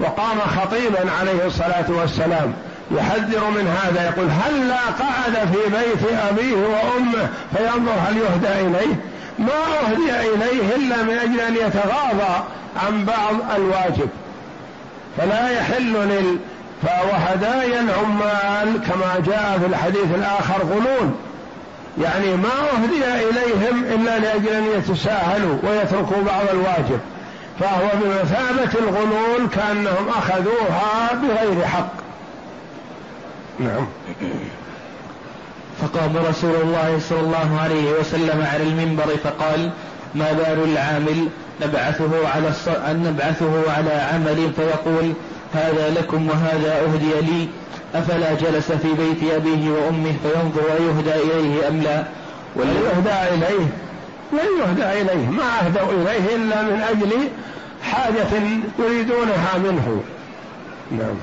وقام 0.00 0.38
خطيبا 0.40 1.12
عليه 1.20 1.46
الصلاة 1.46 1.84
والسلام 1.88 2.52
يحذر 2.90 3.50
من 3.50 3.76
هذا 3.82 4.04
يقول 4.04 4.28
هل 4.30 4.68
لا 4.68 4.76
قعد 4.76 5.48
في 5.48 5.70
بيت 5.70 6.18
أبيه 6.30 6.56
وأمه؟ 6.56 7.28
فينظر 7.56 7.92
هل 8.08 8.16
يهدى 8.16 8.60
إليه؟ 8.66 8.94
ما 9.38 9.86
أهدي 9.86 10.28
إليه 10.34 10.76
إلا 10.76 11.02
من 11.02 11.18
أجل 11.18 11.40
أن 11.40 11.56
يتغاضى 11.56 12.44
عن 12.86 13.04
بعض 13.04 13.34
الواجب. 13.56 14.08
فلا 15.18 15.50
يحل 15.50 15.92
لل 15.92 16.38
وهدايا 16.84 17.80
العمال 17.80 18.80
كما 18.82 19.22
جاء 19.26 19.58
في 19.60 19.66
الحديث 19.66 20.14
الآخر 20.14 20.62
غلول. 20.64 21.10
يعني 22.02 22.36
ما 22.36 22.48
أهدي 22.48 23.28
إليهم 23.28 23.84
إلا 23.84 24.18
لأجل 24.18 24.48
أن 24.48 24.64
يتساهلوا 24.64 25.58
ويتركوا 25.62 26.22
بعض 26.22 26.44
الواجب. 26.52 27.00
فهو 27.60 27.88
بمثابة 28.02 28.78
الغلول 28.78 29.48
كأنهم 29.54 30.08
أخذوها 30.08 31.14
بغير 31.14 31.66
حق. 31.66 31.92
نعم. 33.60 33.86
فقام 35.82 36.16
رسول 36.30 36.54
الله 36.62 37.00
صلى 37.08 37.20
الله 37.20 37.60
عليه 37.62 37.90
وسلم 38.00 38.46
على 38.52 38.62
المنبر 38.62 39.16
فقال 39.24 39.70
ما 40.14 40.32
بال 40.32 40.72
العامل 40.72 41.28
نبعثه 41.62 42.28
على 42.28 42.48
الص... 42.48 42.68
نبعثه 42.88 43.72
على 43.76 43.90
عمل 43.90 44.52
فيقول 44.56 45.12
هذا 45.54 45.90
لكم 45.90 46.28
وهذا 46.28 46.80
أهدي 46.82 47.26
لي. 47.26 47.48
أفلا 47.94 48.34
جلس 48.34 48.72
في 48.72 48.88
بيت 48.88 49.32
أبيه 49.32 49.70
وأمه 49.70 50.14
فينظر 50.22 50.72
أيهدى 50.72 51.14
إليه 51.14 51.68
أم 51.68 51.80
لا؟ 51.80 52.04
ولا 52.56 52.72
يهدى 52.72 53.34
إليه. 53.34 53.66
لن 54.32 54.60
يهدى 54.60 55.00
إليه. 55.00 55.28
ما 55.28 55.66
أهدوا 55.66 55.92
إليه 55.92 56.36
إلا 56.36 56.62
من 56.62 56.80
أجل 56.90 57.12
حاجة 57.82 58.26
يريدونها 58.78 59.58
منه. 59.58 60.02
نعم. 60.90 61.16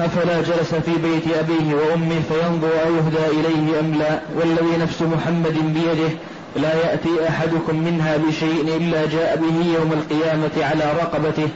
أفلا 0.00 0.42
جلس 0.42 0.74
في 0.74 0.90
بيت 1.02 1.36
أبيه 1.36 1.74
وأمه 1.74 2.22
فينظر 2.28 2.68
أيهدى 2.68 3.40
إليه 3.40 3.80
أم 3.80 3.94
لا؟ 3.94 4.20
والذي 4.36 4.76
نفس 4.82 5.02
محمد 5.02 5.74
بيده. 5.74 6.14
لا 6.56 6.74
يأتي 6.74 7.28
أحدكم 7.28 7.76
منها 7.76 8.16
بشيء 8.16 8.76
إلا 8.76 9.06
جاء 9.06 9.36
به 9.36 9.74
يوم 9.74 9.92
القيامة 9.92 10.50
على 10.64 10.92
رقبته. 11.02 11.48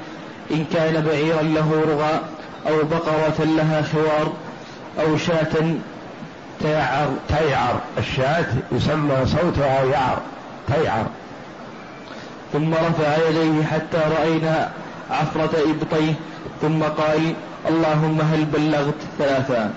إن 0.50 0.64
كان 0.74 1.04
بعيرا 1.04 1.42
له 1.42 1.84
رغى 1.88 2.20
أو 2.68 2.84
بقرة 2.84 3.44
لها 3.44 3.82
خوار 3.82 4.32
أو 5.00 5.16
شاة 5.16 5.74
تيعر 6.60 7.08
تيعر. 7.28 7.80
الشاة 7.98 8.46
يسمى 8.72 9.26
صوتها 9.26 9.84
يعر 9.84 10.18
تيعر. 10.74 11.06
ثم 12.52 12.74
رفع 12.74 13.28
يديه 13.28 13.64
حتى 13.64 14.00
رأينا 14.18 14.70
عفرة 15.10 15.50
إبطيه 15.70 16.14
ثم 16.62 16.82
قال 16.82 17.34
اللهم 17.68 18.20
هل 18.20 18.44
بلغت 18.44 18.94
ثلاثا؟ 19.18 19.70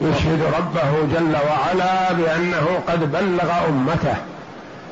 يشهد 0.00 0.42
ربه 0.58 1.14
جل 1.14 1.36
وعلا 1.50 2.12
بأنه 2.12 2.66
قد 2.88 3.12
بلغ 3.12 3.68
أمته 3.68 4.16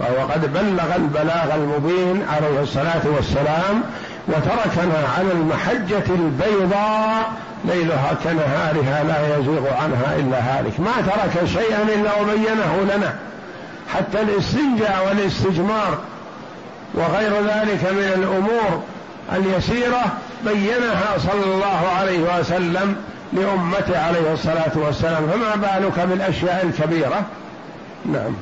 وهو 0.01 0.29
قد 0.29 0.53
بلغ 0.53 0.97
البلاغ 0.97 1.55
المبين 1.55 2.23
عليه 2.29 2.63
الصلاة 2.63 3.03
والسلام 3.17 3.83
وتركنا 4.29 5.09
على 5.19 5.33
المحجة 5.33 6.05
البيضاء 6.09 7.33
ليلها 7.64 8.14
كنهارها 8.25 9.05
لا 9.05 9.37
يزيغ 9.37 9.75
عنها 9.75 10.17
إلا 10.17 10.38
هالك. 10.38 10.81
ما 10.81 10.93
ترك 11.07 11.47
شيئا 11.47 11.83
إلا 11.83 12.21
وبينه 12.21 12.95
لنا. 12.97 13.14
حتى 13.95 14.21
الاستنجاء 14.21 15.07
والاستجمار 15.09 15.99
وغير 16.95 17.33
ذلك 17.33 17.83
من 17.93 18.12
الأمور 18.17 18.83
اليسيرة 19.33 20.05
بينها 20.45 21.19
صلى 21.19 21.45
الله 21.55 21.88
عليه 21.99 22.38
وسلم 22.38 22.97
لأمته 23.33 23.99
عليه 24.07 24.33
الصلاة 24.33 24.73
والسلام. 24.75 25.27
فما 25.27 25.57
بالك 25.57 26.01
بالأشياء 26.01 26.64
الكبيرة؟ 26.64 27.23
نعم. 28.12 28.33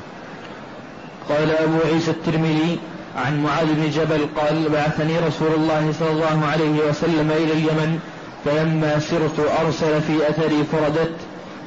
قال 1.29 1.51
أبو 1.51 1.77
عيسى 1.93 2.11
الترمذي 2.11 2.79
عن 3.17 3.43
معاذ 3.43 3.65
بن 3.65 3.89
جبل 3.89 4.27
قال 4.35 4.69
بعثني 4.69 5.19
رسول 5.19 5.53
الله 5.55 5.93
صلى 5.99 6.11
الله 6.11 6.47
عليه 6.51 6.89
وسلم 6.89 7.31
إلى 7.31 7.53
اليمن 7.53 7.99
فلما 8.45 8.99
سرت 8.99 9.51
أرسل 9.61 10.01
في 10.01 10.29
أثري 10.29 10.63
فردت 10.71 11.15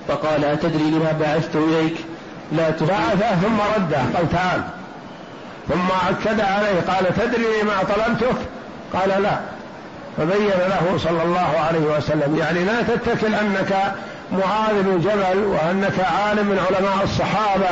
فقال 0.08 0.44
أتدري 0.44 0.90
لما 0.90 1.12
بعثت 1.20 1.56
إليك؟ 1.56 1.94
لا 2.52 2.70
بعثه 2.70 3.34
ثم 3.34 3.60
رده 3.76 3.98
قال 4.16 4.30
تعال. 4.32 4.60
ثم 5.68 6.08
أكد 6.08 6.40
عليه 6.40 6.80
قال 6.88 7.14
تدري 7.16 7.62
لما 7.62 7.72
طلبتك؟ 7.82 8.36
قال 8.94 9.22
لا. 9.22 9.40
فبين 10.16 10.48
له 10.48 10.98
صلى 10.98 11.22
الله 11.22 11.58
عليه 11.68 11.96
وسلم. 11.96 12.36
يعني 12.38 12.64
لا 12.64 12.82
تتكل 12.82 13.34
أنك 13.34 13.94
معاذ 14.32 14.82
بن 14.82 15.00
جبل 15.00 15.44
وأنك 15.44 16.00
عالم 16.00 16.46
من 16.46 16.58
علماء 16.58 17.04
الصحابة 17.04 17.68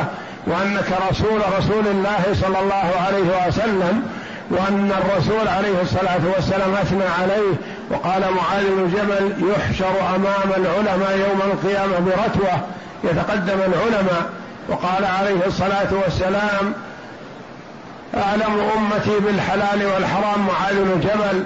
وأنك 0.49 0.89
رسول 1.11 1.41
رسول 1.57 1.87
الله 1.87 2.23
صلى 2.33 2.59
الله 2.59 2.89
عليه 3.05 3.47
وسلم 3.47 4.03
وأن 4.49 4.91
الرسول 5.01 5.47
عليه 5.47 5.81
الصلاة 5.81 6.19
والسلام 6.35 6.75
أثنى 6.75 7.03
عليه. 7.21 7.53
وقال 7.91 8.21
معاذ 8.33 8.65
بن 8.69 8.91
جبل 8.95 9.51
يحشر 9.51 10.15
أمام 10.15 10.49
العلماء 10.57 11.17
يوم 11.17 11.41
القيامة 11.51 11.99
برتوة 11.99 12.59
يتقدم 13.03 13.59
العلماء. 13.59 14.29
وقال 14.69 15.05
عليه 15.05 15.45
الصلاة 15.47 15.91
والسلام 16.03 16.73
أعلم 18.17 18.69
أمتي 18.77 19.19
بالحلال 19.19 19.85
والحرام 19.85 20.47
معاذ 20.47 20.75
بن 20.75 20.99
جبل. 20.99 21.43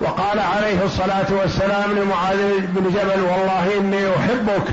وقال 0.00 0.38
عليه 0.38 0.84
الصلاة 0.84 1.30
والسلام 1.40 1.92
لمعاذ 1.92 2.60
بن 2.60 2.90
جبل 2.90 3.22
والله 3.22 3.78
إني 3.78 4.08
أحبك. 4.16 4.66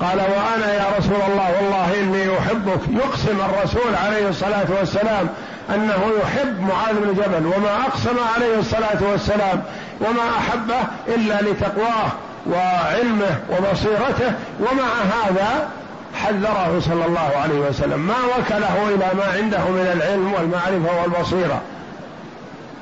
قال 0.00 0.18
وأنا 0.18 0.74
يا 0.74 0.84
رسول 0.98 1.20
الله 1.28 1.52
والله 1.56 1.94
إني 2.00 2.38
أحبك. 2.38 2.80
يقسم 3.04 3.38
الرسول 3.40 3.94
عليه 4.06 4.28
الصلاة 4.28 4.66
والسلام 4.78 5.28
أنه 5.74 6.02
يحب 6.22 6.60
معاذ 6.60 6.94
بن 6.94 7.14
جبل 7.14 7.46
وما 7.46 7.86
أقسم 7.88 8.16
عليه 8.36 8.58
الصلاة 8.58 9.10
والسلام 9.10 9.62
وما 10.00 10.38
أحبه 10.38 10.80
إلا 11.08 11.42
لتقواه 11.42 12.08
وعلمه 12.50 13.38
وبصيرته. 13.50 14.32
ومع 14.60 14.88
هذا 15.14 15.68
حذره 16.14 16.80
صلى 16.80 17.06
الله 17.06 17.30
عليه 17.42 17.58
وسلم. 17.58 18.00
ما 18.00 18.14
وكله 18.38 18.88
إلى 18.88 19.06
ما 19.18 19.24
عنده 19.36 19.58
من 19.58 19.90
العلم 19.96 20.32
والمعرفة 20.32 21.02
والبصيرة. 21.02 21.60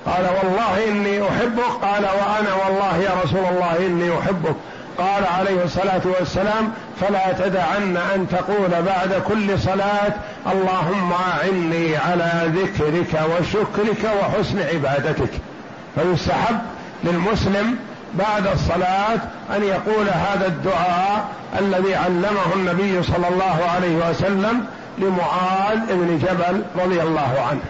قال 0.07 0.24
والله 0.24 0.89
إني 0.89 1.22
أحبك. 1.28 1.72
قال 1.82 2.05
وأنا 2.05 2.55
والله 2.64 2.97
يا 2.97 3.11
رسول 3.24 3.45
الله 3.51 3.76
إني 3.87 4.18
أحبك. 4.18 4.57
قال 4.99 5.26
عليه 5.26 5.64
الصلاة 5.64 6.01
والسلام 6.05 6.72
فلا 7.01 7.32
تدعن 7.32 7.97
أن 8.14 8.26
تقول 8.30 8.82
بعد 8.82 9.22
كل 9.28 9.59
صلاة 9.59 10.12
اللهم 10.53 11.12
أعني 11.12 11.97
على 11.97 12.32
ذكرك 12.47 13.20
وشكرك 13.30 14.11
وحسن 14.20 14.59
عبادتك. 14.62 15.30
فيستحب 15.95 16.59
للمسلم 17.05 17.76
بعد 18.14 18.47
الصلاة 18.47 19.20
أن 19.57 19.62
يقول 19.62 20.09
هذا 20.09 20.47
الدعاء 20.47 21.28
الذي 21.61 21.95
علمه 21.95 22.55
النبي 22.57 23.03
صلى 23.03 23.28
الله 23.28 23.70
عليه 23.74 24.11
وسلم 24.11 24.66
لمعاذ 24.99 25.86
بن 25.88 26.18
جبل 26.18 26.62
رضي 26.84 27.03
الله 27.03 27.47
عنه. 27.51 27.61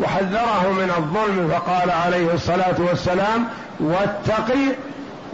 وحذره 0.00 0.72
من 0.72 0.92
الظلم 0.96 1.48
فقال 1.48 1.90
عليه 1.90 2.34
الصلاة 2.34 2.74
والسلام 2.78 3.44
واتقي 3.80 4.74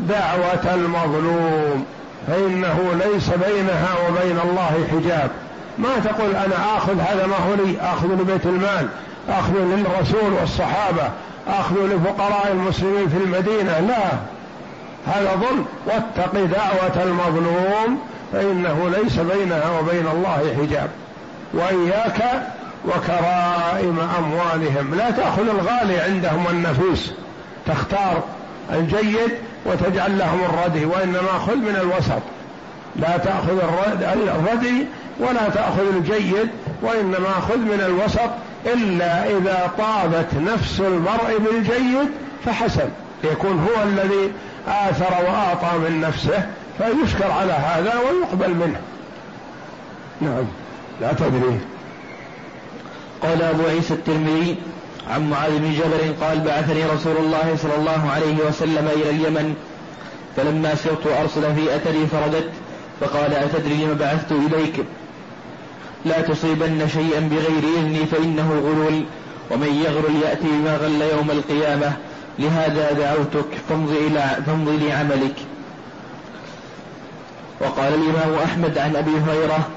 دعوة 0.09 0.75
المظلوم 0.75 1.85
فإنه 2.27 2.93
ليس 3.05 3.31
بينها 3.31 3.89
وبين 4.09 4.39
الله 4.45 4.87
حجاب. 4.91 5.31
ما 5.79 5.99
تقول 6.05 6.31
أنا 6.31 6.77
آخذ 6.77 7.01
هذا 7.01 7.27
ما 7.27 7.37
هو 7.37 7.55
لي 7.65 7.81
اخذ 7.81 8.07
لبيت 8.07 8.47
المال 8.47 8.89
اخذ 9.29 9.55
للرسول 9.55 10.33
والصحابة 10.41 11.09
اخذ 11.49 11.75
لفقراء 11.75 12.53
المسلمين 12.53 13.09
في 13.09 13.17
المدينة. 13.17 13.81
لا 13.81 14.09
هذا 15.07 15.35
ظلم. 15.35 15.65
واتق 15.87 16.33
دعوة 16.33 17.03
المظلوم 17.05 17.99
فإنه 18.33 18.93
ليس 18.97 19.19
بينها 19.19 19.81
وبين 19.81 20.07
الله 20.07 20.57
حجاب. 20.61 20.89
وإياك 21.55 22.43
وكرائم 22.85 23.99
أموالهم. 24.19 24.95
لا 24.95 25.11
تأخذ 25.11 25.49
الغالي 25.49 26.01
عندهم 26.01 26.47
النفيس 26.51 27.13
تختار 27.67 28.23
الجيد 28.73 29.31
وتجعل 29.67 30.19
لهم 30.19 30.41
الردي 30.45 30.85
وإنما 30.85 31.39
خذ 31.47 31.57
من 31.57 31.77
الوسط. 31.81 32.23
لا 32.97 33.17
تأخذ 33.17 33.59
الردي 34.13 34.87
ولا 35.19 35.49
تأخذ 35.49 35.97
الجيد 35.97 36.49
وإنما 36.83 37.31
خذ 37.49 37.59
من 37.59 37.83
الوسط 37.87 38.31
إلا 38.67 39.27
إذا 39.27 39.71
طابت 39.79 40.35
نفس 40.35 40.81
المرء 40.81 41.39
بالجيد 41.39 42.09
فحسن. 42.45 42.89
يكون 43.25 43.69
هو 43.69 43.83
الذي 43.83 44.33
آثر 44.69 45.15
وأعطى 45.25 45.79
من 45.79 46.01
نفسه 46.01 46.47
فيشكر 46.79 47.31
على 47.31 47.53
هذا 47.53 47.95
ويقبل 47.99 48.55
منه. 48.55 48.81
نعم. 50.21 50.45
لا 51.01 51.13
تدري. 51.13 51.61
قال 53.23 53.43
أبو 53.43 53.63
عيسى 53.67 53.95
الترمذي 53.95 54.57
عن 55.11 55.31
معاذ 55.31 55.59
بن 55.59 55.73
جبل 55.73 56.25
قال 56.27 56.41
بعثني 56.41 56.85
رسول 56.85 57.17
الله 57.17 57.57
صلى 57.63 57.75
الله 57.79 58.11
عليه 58.11 58.37
وسلم 58.49 58.89
إلى 58.97 59.11
اليمن 59.11 59.55
فلما 60.37 60.75
سرت 60.75 61.07
أرسل 61.07 61.55
في 61.55 61.77
أثري 61.77 62.07
فرددت 62.07 62.51
فقال 63.01 63.35
أتدري 63.35 63.85
لم 63.85 63.95
بعثت 63.95 64.33
إليك؟ 64.33 64.85
لا 66.05 66.21
تصيبن 66.21 66.89
شيئا 66.89 67.21
بغير 67.21 67.79
إذني 67.79 68.07
فإنه 68.07 68.51
غلول 68.51 69.05
ومن 69.51 69.83
يغرل 69.85 70.17
يأتي 70.23 70.47
بما 70.47 70.77
غل 70.77 71.03
يوم 71.03 71.31
القيامة 71.31 71.93
لهذا 72.39 72.93
دعوتك 72.93 73.49
فامضي 73.69 73.99
إلى 74.07 74.37
فامضي 74.47 74.77
لعملك. 74.89 75.35
وقال 77.61 77.95
الإمام 77.95 78.35
أحمد 78.45 78.79
عن 78.79 78.97
أبي 78.97 79.11
هريرة 79.11 79.69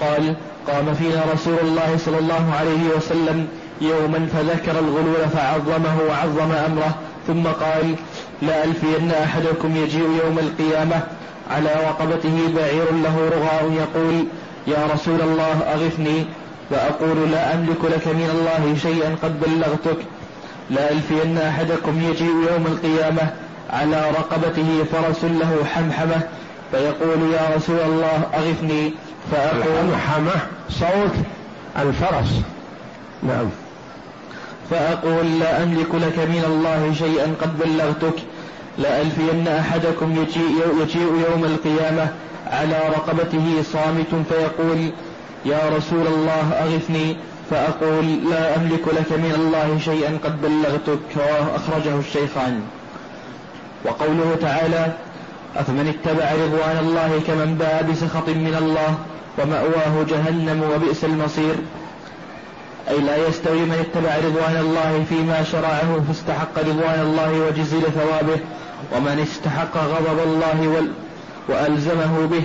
قال 0.00 0.36
قام 0.68 0.94
فينا 0.94 1.24
رسول 1.34 1.58
الله 1.62 1.96
صلى 2.04 2.18
الله 2.18 2.54
عليه 2.58 2.96
وسلم 2.96 3.48
يوما 3.80 4.28
فذكر 4.32 4.78
الغلول 4.78 5.28
فعظمه 5.34 5.98
وعظم 6.08 6.52
أمره 6.52 6.94
ثم 7.26 7.42
قال 7.42 7.94
لا 8.42 8.64
ألفين 8.64 9.10
أحدكم 9.24 9.76
يجيء 9.76 10.20
يوم 10.24 10.38
القيامة 10.38 11.00
على 11.50 11.74
رقبته 11.88 12.52
بعير 12.56 12.92
له 12.92 13.30
رغاء 13.36 13.72
يقول 13.72 14.24
يا 14.66 14.86
رسول 14.94 15.20
الله 15.20 15.60
أغثني 15.74 16.24
فأقول 16.70 17.30
لا 17.30 17.54
أملك 17.54 17.84
لك 17.84 18.06
من 18.06 18.30
الله 18.34 18.76
شيئا 18.82 19.16
قد 19.22 19.40
بلغتك 19.40 20.04
لا 20.70 20.90
ألفين 20.90 21.38
أحدكم 21.38 22.02
يجيء 22.02 22.34
يوم 22.50 22.66
القيامة 22.66 23.22
على 23.70 24.10
رقبته 24.10 24.84
فرس 24.92 25.24
له 25.24 25.64
حمحمة 25.74 26.20
فيقول 26.70 27.32
يا 27.32 27.56
رسول 27.56 27.80
الله 27.80 28.22
أغثني 28.34 28.92
فأقول 29.32 29.88
الحمحمة 29.88 30.40
صوت 30.70 31.14
الفرس. 31.78 32.42
نعم. 33.22 33.50
فأقول 34.70 35.40
لا 35.40 35.62
أملك 35.62 35.94
لك 35.94 36.18
من 36.18 36.44
الله 36.46 36.92
شيئا 36.98 37.34
قد 37.42 37.58
بلغتك. 37.58 38.18
لألفين 38.78 39.48
أحدكم 39.48 40.16
يجيء, 40.22 40.82
يجيء 40.82 41.12
يوم 41.30 41.44
القيامة 41.44 42.08
على 42.46 42.78
رقبته 42.88 43.62
صامت 43.72 44.26
فيقول 44.28 44.90
يا 45.44 45.60
رسول 45.76 46.06
الله 46.06 46.52
أغثني. 46.52 47.16
فأقول 47.50 48.30
لا 48.30 48.56
أملك 48.56 48.88
لك 48.88 49.12
من 49.12 49.32
الله 49.38 49.78
شيئا 49.84 50.18
قد 50.24 50.42
بلغتك. 50.42 51.12
أخرجه 51.54 51.98
الشيخان. 51.98 52.60
وقوله 53.84 54.36
تعالى 54.40 54.92
أفمن 55.56 55.94
اتبع 55.94 56.32
رضوان 56.32 56.76
الله 56.84 57.20
كمن 57.26 57.54
باء 57.58 57.86
بسخط 57.92 58.28
من 58.28 58.54
الله 58.58 58.94
ومأواه 59.38 60.04
جهنم 60.08 60.62
وبئس 60.74 61.04
المصير. 61.04 61.54
أي 62.88 62.98
لا 62.98 63.28
يستوي 63.28 63.58
من 63.60 63.86
اتبع 63.86 64.16
رضوان 64.16 64.56
الله 64.56 65.04
فيما 65.08 65.42
شرعه 65.42 66.00
فاستحق 66.08 66.58
رضوان 66.58 67.00
الله 67.00 67.46
وجزل 67.46 67.82
ثوابه. 67.82 68.40
ومن 68.96 69.26
استحق 69.28 69.76
غضب 69.76 70.18
الله 70.24 70.68
وال 70.68 70.92
وألزمه 71.48 72.26
به 72.26 72.42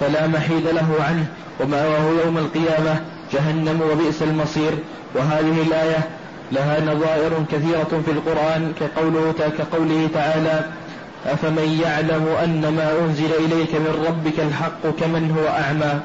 فلا 0.00 0.26
محيد 0.26 0.66
له 0.66 0.96
عنه. 1.08 1.26
ومأواه 1.60 2.24
يوم 2.24 2.38
القيامة 2.38 3.00
جهنم 3.32 3.80
وبئس 3.92 4.22
المصير. 4.22 4.72
وهذه 5.14 5.62
الآية 5.66 6.08
لها 6.52 6.80
نظائر 6.80 7.44
كثيرة 7.52 8.02
في 8.04 8.10
القرآن 8.10 8.72
كقوله, 8.80 9.34
كقوله 9.58 10.08
تعالى 10.14 10.60
أفمن 11.26 11.80
يعلم 11.84 12.28
أن 12.44 12.60
ما 12.76 12.92
أنزل 13.00 13.30
إليك 13.38 13.74
من 13.74 14.04
ربك 14.08 14.40
الحق 14.40 15.00
كمن 15.00 15.36
هو 15.38 15.48
أعمى؟ 15.48 16.00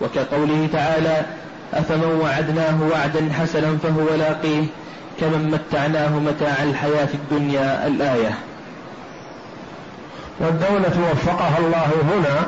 وكقوله 0.00 0.68
تعالى 0.72 1.26
أفمن 1.74 2.20
وعدناه 2.22 2.82
وعدا 2.92 3.32
حسنا 3.40 3.78
فهو 3.82 4.16
لاقيه 4.18 4.66
كمن 5.20 5.50
متعناه 5.50 6.18
متاع 6.18 6.62
الحياة 6.62 7.08
الدنيا 7.14 7.86
الآية. 7.86 8.30
والدولة 10.40 11.10
وفقها 11.12 11.58
الله 11.58 11.88
هنا 12.02 12.46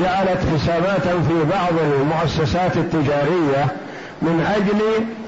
جعلت 0.00 0.38
حسابات 0.54 1.02
في 1.02 1.44
بعض 1.50 1.72
المؤسسات 1.82 2.76
التجارية 2.76 3.66
من 4.22 4.52
أجل 4.56 4.80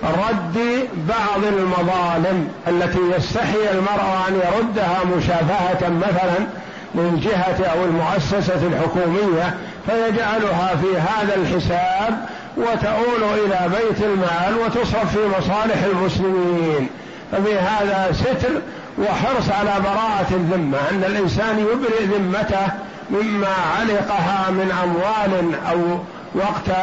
رد 0.03 0.89
بعض 1.09 1.45
المظالم 1.45 2.49
التي 2.69 2.99
يستحي 3.17 3.71
المرء 3.73 4.29
أن 4.29 4.35
يردها 4.35 4.99
مشافهة 5.17 5.89
مثلا 5.89 6.47
من 6.95 7.21
جهة 7.25 7.67
أو 7.67 7.85
المؤسسة 7.85 8.67
الحكومية 8.67 9.55
فيجعلها 9.87 10.77
في 10.77 10.99
هذا 10.99 11.35
الحساب 11.35 12.25
وتؤول 12.61 13.39
إلى 13.45 13.69
بيت 13.69 14.03
المال 14.05 14.59
وتصرف 14.65 15.17
في 15.17 15.29
مصالح 15.39 15.83
المسلمين. 15.93 16.89
ففي 17.33 17.59
هذا 17.59 18.13
ستر 18.13 18.61
وحرص 18.99 19.49
على 19.51 19.81
براءة 19.85 20.27
الذمة 20.31 20.79
أن 20.91 21.05
الإنسان 21.05 21.59
يبرئ 21.59 22.05
ذمته 22.05 22.69
مما 23.11 23.55
علقها 23.79 24.51
من 24.51 24.73
أموال 24.85 25.55
أو 25.71 25.99
وقت 26.35 26.77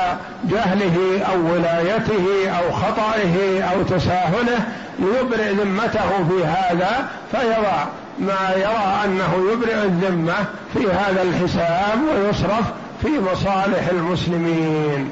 جهله 0.43 1.25
أو 1.31 1.53
ولايته 1.53 2.49
أو 2.49 2.71
خطئه 2.71 3.63
أو 3.63 3.83
تساهله 3.83 4.59
ليبرئ 4.99 5.53
ذمته 5.53 6.09
في 6.29 6.45
هذا 6.45 7.07
فيضع 7.31 7.85
ما 8.19 8.53
يرى 8.55 9.01
أنه 9.05 9.51
يبرئ 9.51 9.83
الذمة 9.83 10.35
في 10.73 10.91
هذا 10.91 11.21
الحساب 11.21 11.99
ويصرف 12.15 12.65
في 13.01 13.19
مصالح 13.31 13.87
المسلمين. 13.91 15.11